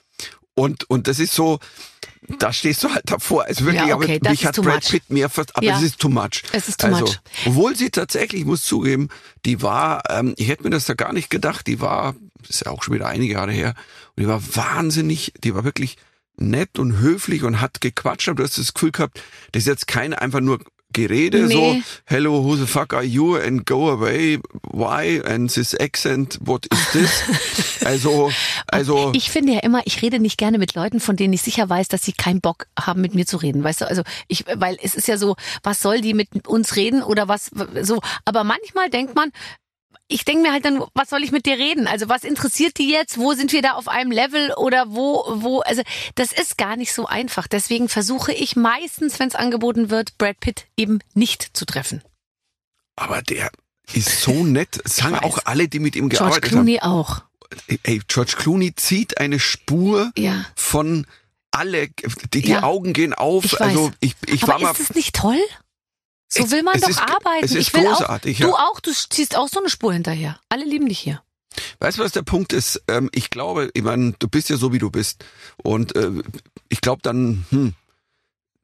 [0.53, 1.59] Und und das ist so,
[2.39, 3.45] da stehst du halt davor.
[3.45, 4.89] Also wirklich, Ja, okay, aber mich hat Brad much.
[4.89, 5.77] Pitt mehr fast, aber Ja.
[5.77, 6.43] es ist too much.
[6.51, 7.19] Es ist too also, much.
[7.45, 9.09] Obwohl sie tatsächlich, ich muss zugeben,
[9.45, 12.65] die war, ähm, ich hätte mir das da gar nicht gedacht, die war, das ist
[12.65, 13.75] ja auch schon wieder einige Jahre her,
[14.15, 15.97] und die war wahnsinnig, die war wirklich
[16.37, 19.21] nett und höflich und hat gequatscht, aber du hast das Gefühl gehabt,
[19.51, 20.59] das ist jetzt kein einfach nur
[20.95, 21.53] Gerede, Nee.
[21.53, 21.75] so,
[22.05, 24.39] hello, who the fuck are you and go away,
[24.71, 27.83] why, and this accent, what is this?
[27.85, 28.31] also,
[28.67, 31.69] also, Ich finde ja immer, ich rede nicht gerne mit Leuten, von denen ich sicher
[31.69, 33.61] weiß, dass sie keinen Bock haben, mit mir zu reden.
[33.61, 37.03] Weißt du, also ich, weil es ist ja so, was soll die mit uns reden
[37.03, 37.99] oder was so.
[38.23, 39.31] Aber manchmal denkt man,
[40.07, 41.87] ich denke mir halt dann, was soll ich mit dir reden?
[41.87, 43.17] Also was interessiert die jetzt?
[43.17, 45.61] Wo sind wir da auf einem Level oder wo, wo?
[45.61, 45.81] Also
[46.15, 47.47] das ist gar nicht so einfach.
[47.47, 52.03] Deswegen versuche ich meistens, wenn es angeboten wird, Brad Pitt eben nicht zu treffen.
[52.95, 53.49] aber der
[53.93, 57.19] ist so nett, das sagen auch alle, die mit ihm George gearbeitet Clooney auch.
[57.19, 57.79] haben.
[57.83, 60.45] Ey, George Clooney zieht eine Spur Ja.
[60.55, 61.05] von
[61.51, 61.87] alle,
[62.33, 62.63] die, die Ja.
[62.63, 63.45] Augen gehen auf.
[63.45, 64.71] Ich also ich, ich Aber war mal.
[64.71, 65.39] ist es nicht toll?
[66.27, 67.43] So will man es doch ist- arbeiten.
[67.45, 68.47] es ist ich will großartig, auch, ja.
[68.47, 70.39] Du auch, du ziehst auch so eine Spur hinterher.
[70.49, 71.21] Alle lieben dich hier.
[71.79, 72.81] Weißt du, was der Punkt ist?
[72.87, 75.23] Ähm, ich glaube, ich meine, du bist ja so, wie du bist.
[75.63, 76.11] Und äh,
[76.69, 77.73] ich glaube dann, hm,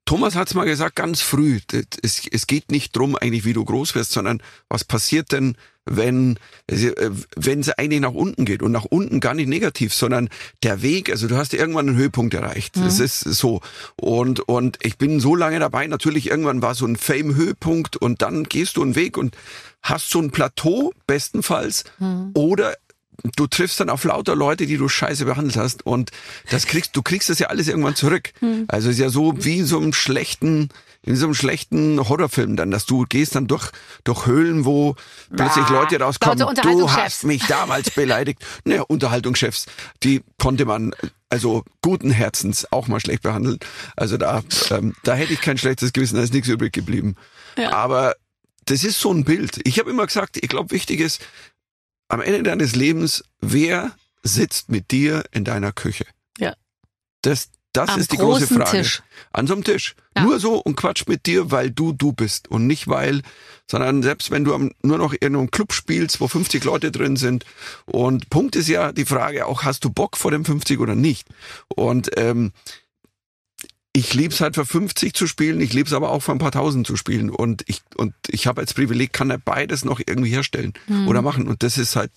[0.05, 3.63] Thomas hat's mal gesagt, ganz früh, das- es, es geht nicht drum eigentlich, wie du
[3.63, 6.37] groß wirst, sondern was passiert denn, wenn
[6.67, 6.91] äh,
[7.35, 10.29] wenn sie eigentlich nach unten geht und nach unten gar nicht negativ, sondern
[10.61, 12.75] der Weg, also du hast irgendwann einen Höhepunkt erreicht.
[12.77, 13.05] Das Mhm.
[13.05, 13.61] ist so
[13.95, 18.21] und und ich bin so lange dabei, natürlich irgendwann war so ein Fame Höhepunkt und
[18.21, 19.35] dann gehst du einen Weg und
[19.81, 22.29] hast so ein Plateau bestenfalls Mhm.
[22.35, 22.75] oder
[23.36, 26.11] du triffst dann auf lauter Leute, die du scheiße behandelt hast und
[26.49, 28.32] das kriegst, du kriegst das ja alles irgendwann zurück.
[28.39, 28.65] Hm.
[28.67, 30.69] Also es ist ja so wie in so einem schlechten,
[31.03, 33.72] in so einem schlechten Horrorfilm dann, dass du gehst dann durch,
[34.03, 34.95] durch Höhlen, wo
[35.36, 36.39] plötzlich Leute rauskommen.
[36.39, 38.41] Lauter Du hast mich damals beleidigt.
[38.63, 39.65] Naja, Unterhaltungschefs,
[40.03, 40.93] die konnte man
[41.30, 43.57] also guten Herzens auch mal schlecht behandeln.
[43.95, 47.15] Also da, ähm, da hätte ich kein schlechtes Gewissen, da ist nichts übrig geblieben.
[47.57, 47.72] Ja.
[47.72, 48.13] Aber
[48.65, 49.59] das ist so ein Bild.
[49.63, 51.22] Ich habe immer gesagt, ich glaube, wichtig ist,
[52.12, 53.91] am Ende deines Lebens, wer
[54.24, 56.05] sitzt mit dir in deiner Küche?
[56.38, 56.53] Ja.
[57.22, 58.70] Das, das Am ist die große Frage.
[58.70, 59.01] Tisch.
[59.32, 59.95] An so einem Tisch.
[60.16, 60.24] Ja.
[60.24, 63.22] Nur so und quatscht mit dir, weil du du bist und nicht weil,
[63.70, 67.16] sondern selbst wenn du am, nur noch in einem Club spielst, wo 50 Leute drin
[67.16, 67.45] sind.
[67.86, 71.30] Und Punkt ist ja die Frage auch, hast du Bock vor dem 50 oder nicht?
[71.70, 72.51] Und ähm,
[73.93, 76.87] ich lieb's halt für 50 zu spielen, ich lieb's aber auch für ein paar Tausend
[76.87, 77.29] zu spielen.
[77.29, 81.07] Und ich, und ich habe als Privileg, kann er beides noch irgendwie herstellen Mhm.
[81.09, 81.47] oder machen.
[81.47, 82.11] Und das ist halt,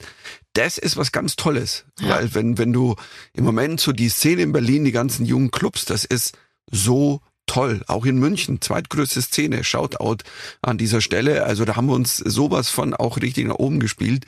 [0.53, 1.85] das ist was ganz Tolles.
[1.99, 2.11] Ja.
[2.11, 2.95] Weil wenn, wenn du
[3.33, 6.37] im Moment so die Szene in Berlin, die ganzen jungen Clubs, das ist
[6.71, 7.83] so toll.
[7.89, 10.19] Auch in München, zweitgrößte Szene, Shoutout
[10.63, 11.45] an dieser Stelle.
[11.45, 14.27] Also da haben wir uns sowas von auch richtig nach oben gespielt.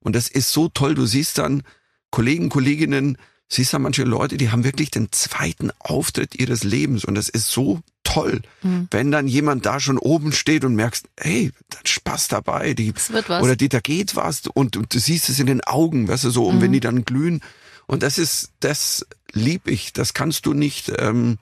[0.00, 0.94] Und das ist so toll.
[0.96, 1.62] Du siehst dann
[2.10, 3.18] Kollegen, Kolleginnen,
[3.48, 7.04] siehst dann manche Leute, die haben wirklich den zweiten Auftritt ihres Lebens.
[7.04, 8.88] Und das ist so toll, Mhm.
[8.90, 12.74] wenn dann jemand da schon oben steht und merkst, hey, da ist Spaß dabei.
[12.74, 13.42] Die, Es wird was.
[13.42, 16.30] oder die, da geht was und, und du siehst es in den Augen, weißt du,
[16.30, 16.60] so, und Mhm.
[16.62, 17.40] wenn die dann glühen.
[17.86, 19.92] Und das ist, das lieb ich.
[19.92, 21.38] Das kannst du nicht, ähm,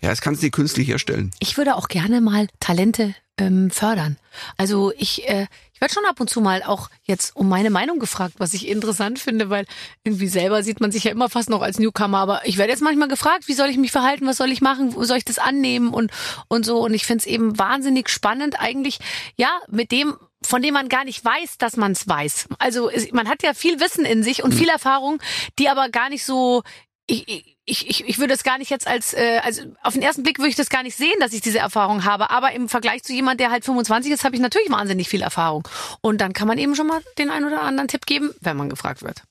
[0.00, 1.30] ja, das kannst du nicht künstlich herstellen.
[1.38, 4.16] Ich würde auch gerne mal Talente ähm, fördern.
[4.56, 5.46] Also ich, äh,
[5.76, 8.66] ich werde schon ab und zu mal auch jetzt um meine Meinung gefragt, was ich
[8.66, 9.66] interessant finde, weil
[10.04, 12.80] irgendwie selber sieht man sich ja immer fast noch als Newcomer, aber ich werde jetzt
[12.80, 15.38] manchmal gefragt, wie soll ich mich verhalten, was soll ich machen, wo soll ich das
[15.38, 16.12] annehmen und,
[16.48, 16.78] und so.
[16.78, 19.00] Und ich finde es eben wahnsinnig spannend eigentlich,
[19.36, 22.48] ja, mit dem, von dem man gar nicht weiß, dass man es weiß.
[22.58, 25.20] Also man hat ja viel Wissen in sich und viel Erfahrung,
[25.58, 26.62] die aber gar nicht so
[27.06, 30.22] ich, ich, ich, ich würde es gar nicht jetzt als, äh, also auf den ersten
[30.22, 32.30] Blick würde ich das gar nicht sehen, dass ich diese Erfahrung habe.
[32.30, 35.66] Aber im Vergleich zu jemand, der halt 25 ist, habe ich natürlich wahnsinnig viel Erfahrung.
[36.00, 38.68] Und dann kann man eben schon mal den einen oder anderen Tipp geben, wenn man
[38.68, 39.22] gefragt wird.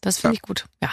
[0.00, 0.38] Das finde Ja.
[0.38, 0.64] ich gut.
[0.82, 0.90] Ja.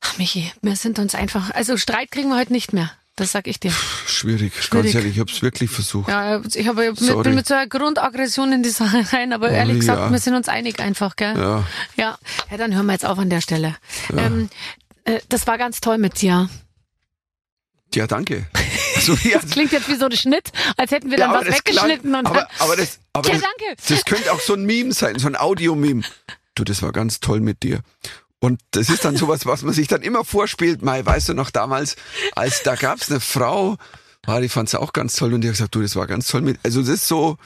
[0.00, 2.90] Ach, Michi, wir sind uns einfach, also Streit kriegen wir heute nicht mehr.
[3.14, 3.72] Das sag ich dir.
[4.06, 4.94] Schwierig, ganz Schwierig.
[4.94, 6.08] ehrlich, ich hab's wirklich versucht.
[6.08, 7.24] Ja, ich habe mit, Sorry.
[7.24, 10.10] bin mit so einer Grundaggression in die Sache rein, aber Oh, ehrlich gesagt, ja.
[10.12, 11.36] wir sind uns einig einfach, gell?
[11.36, 11.64] Ja.
[11.96, 12.18] Ja,
[12.50, 13.74] ja dann hören wir jetzt auf an der Stelle.
[14.16, 14.48] Ähm,
[15.08, 16.48] äh, das war ganz toll mit dir.
[17.94, 18.46] Ja, danke.
[18.96, 21.46] Also, ja, Das klingt jetzt wie so ein Schnitt, als hätten wir ja, dann was
[21.46, 23.76] das klang- weggeschnitten und aber, aber das, aber Ja, das, danke.
[23.88, 26.02] das könnte auch so ein Meme sein, so ein Audio-Meme.
[26.54, 27.80] Du, das war ganz toll mit dir.
[28.40, 30.82] Und das ist dann sowas, was man sich dann immer vorspielt.
[30.82, 31.96] Mai, weißt du noch damals,
[32.34, 33.76] als da gab's eine Frau,
[34.28, 36.42] ah, die fand's auch ganz toll und die hat gesagt, du, das war ganz toll
[36.42, 36.58] mit.
[36.62, 37.36] Also das ist so.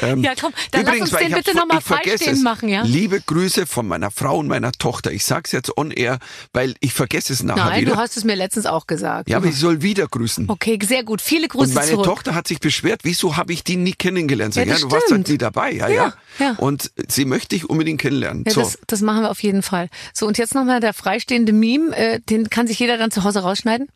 [0.00, 2.42] Ähm, Ja, komm, dann lass uns den bitte ver- noch mal ich vergesse freistehend es.
[2.44, 2.82] machen, ja?
[2.82, 5.12] Liebe Grüße von meiner Frau und meiner Tochter.
[5.12, 6.18] Ich sag's jetzt on air,
[6.52, 7.92] weil ich vergesse es nachher Nein, wieder.
[7.94, 9.28] du hast es mir letztens auch gesagt.
[9.28, 10.48] ja, aber ich soll wieder grüßen.
[10.48, 11.20] okay, sehr gut.
[11.20, 12.04] Viele Grüße Und meine zurück.
[12.06, 14.54] Tochter hat sich beschwert, wieso habe ich die nie kennengelernt?
[14.54, 15.26] Sag, Ja, ja, du warst stimmt.
[15.26, 15.72] halt nie dabei.
[15.72, 15.94] Ja, Ja,
[16.38, 16.46] ja.
[16.46, 16.52] ja.
[16.58, 18.44] Und sie möchte ich unbedingt kennenlernen.
[18.46, 18.60] Ja, so.
[18.60, 19.88] das, das machen wir auf jeden Fall.
[20.14, 23.40] So, und jetzt nochmal der freistehende Meme, äh, den kann sich jeder dann zu Hause
[23.40, 23.88] rausschneiden.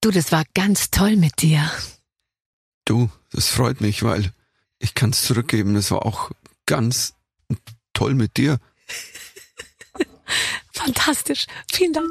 [0.00, 1.70] Du, das war ganz toll mit dir.
[2.86, 4.32] Du, das freut mich, weil
[4.78, 5.74] ich kann es zurückgeben.
[5.74, 6.30] Das war auch
[6.64, 7.14] ganz
[7.92, 8.58] toll mit dir.
[10.72, 11.46] Fantastisch.
[11.70, 12.08] Vielen Dank.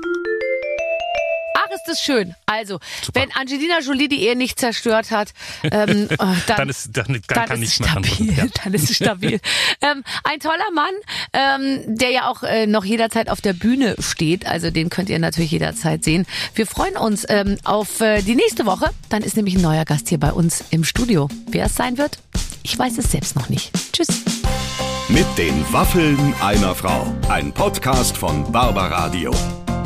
[1.69, 2.35] Ach, ist das schön.
[2.45, 2.79] Also,
[3.13, 7.21] wenn Angelina Jolie die Ehe nicht zerstört hat, ähm, äh, dann, Dann ist, dann, dann,
[7.27, 8.33] dann kann ist stabil.
[8.33, 8.45] Ja.
[8.63, 9.39] Dann ist es stabil.
[9.81, 10.93] ähm, ein toller Mann,
[11.33, 14.45] ähm, der ja auch äh, noch jederzeit auf der Bühne steht.
[14.45, 16.25] Also den könnt ihr natürlich jederzeit sehen.
[16.55, 18.89] Wir freuen uns ähm, auf äh, die nächste Woche.
[19.09, 21.29] Dann ist nämlich ein neuer Gast hier bei uns im Studio.
[21.47, 22.19] Wer es sein wird,
[22.63, 23.71] ich weiß es selbst noch nicht.
[23.93, 24.07] Tschüss.
[25.07, 27.07] Mit den Waffeln einer Frau.
[27.29, 29.31] Ein Podcast von Barbaradio.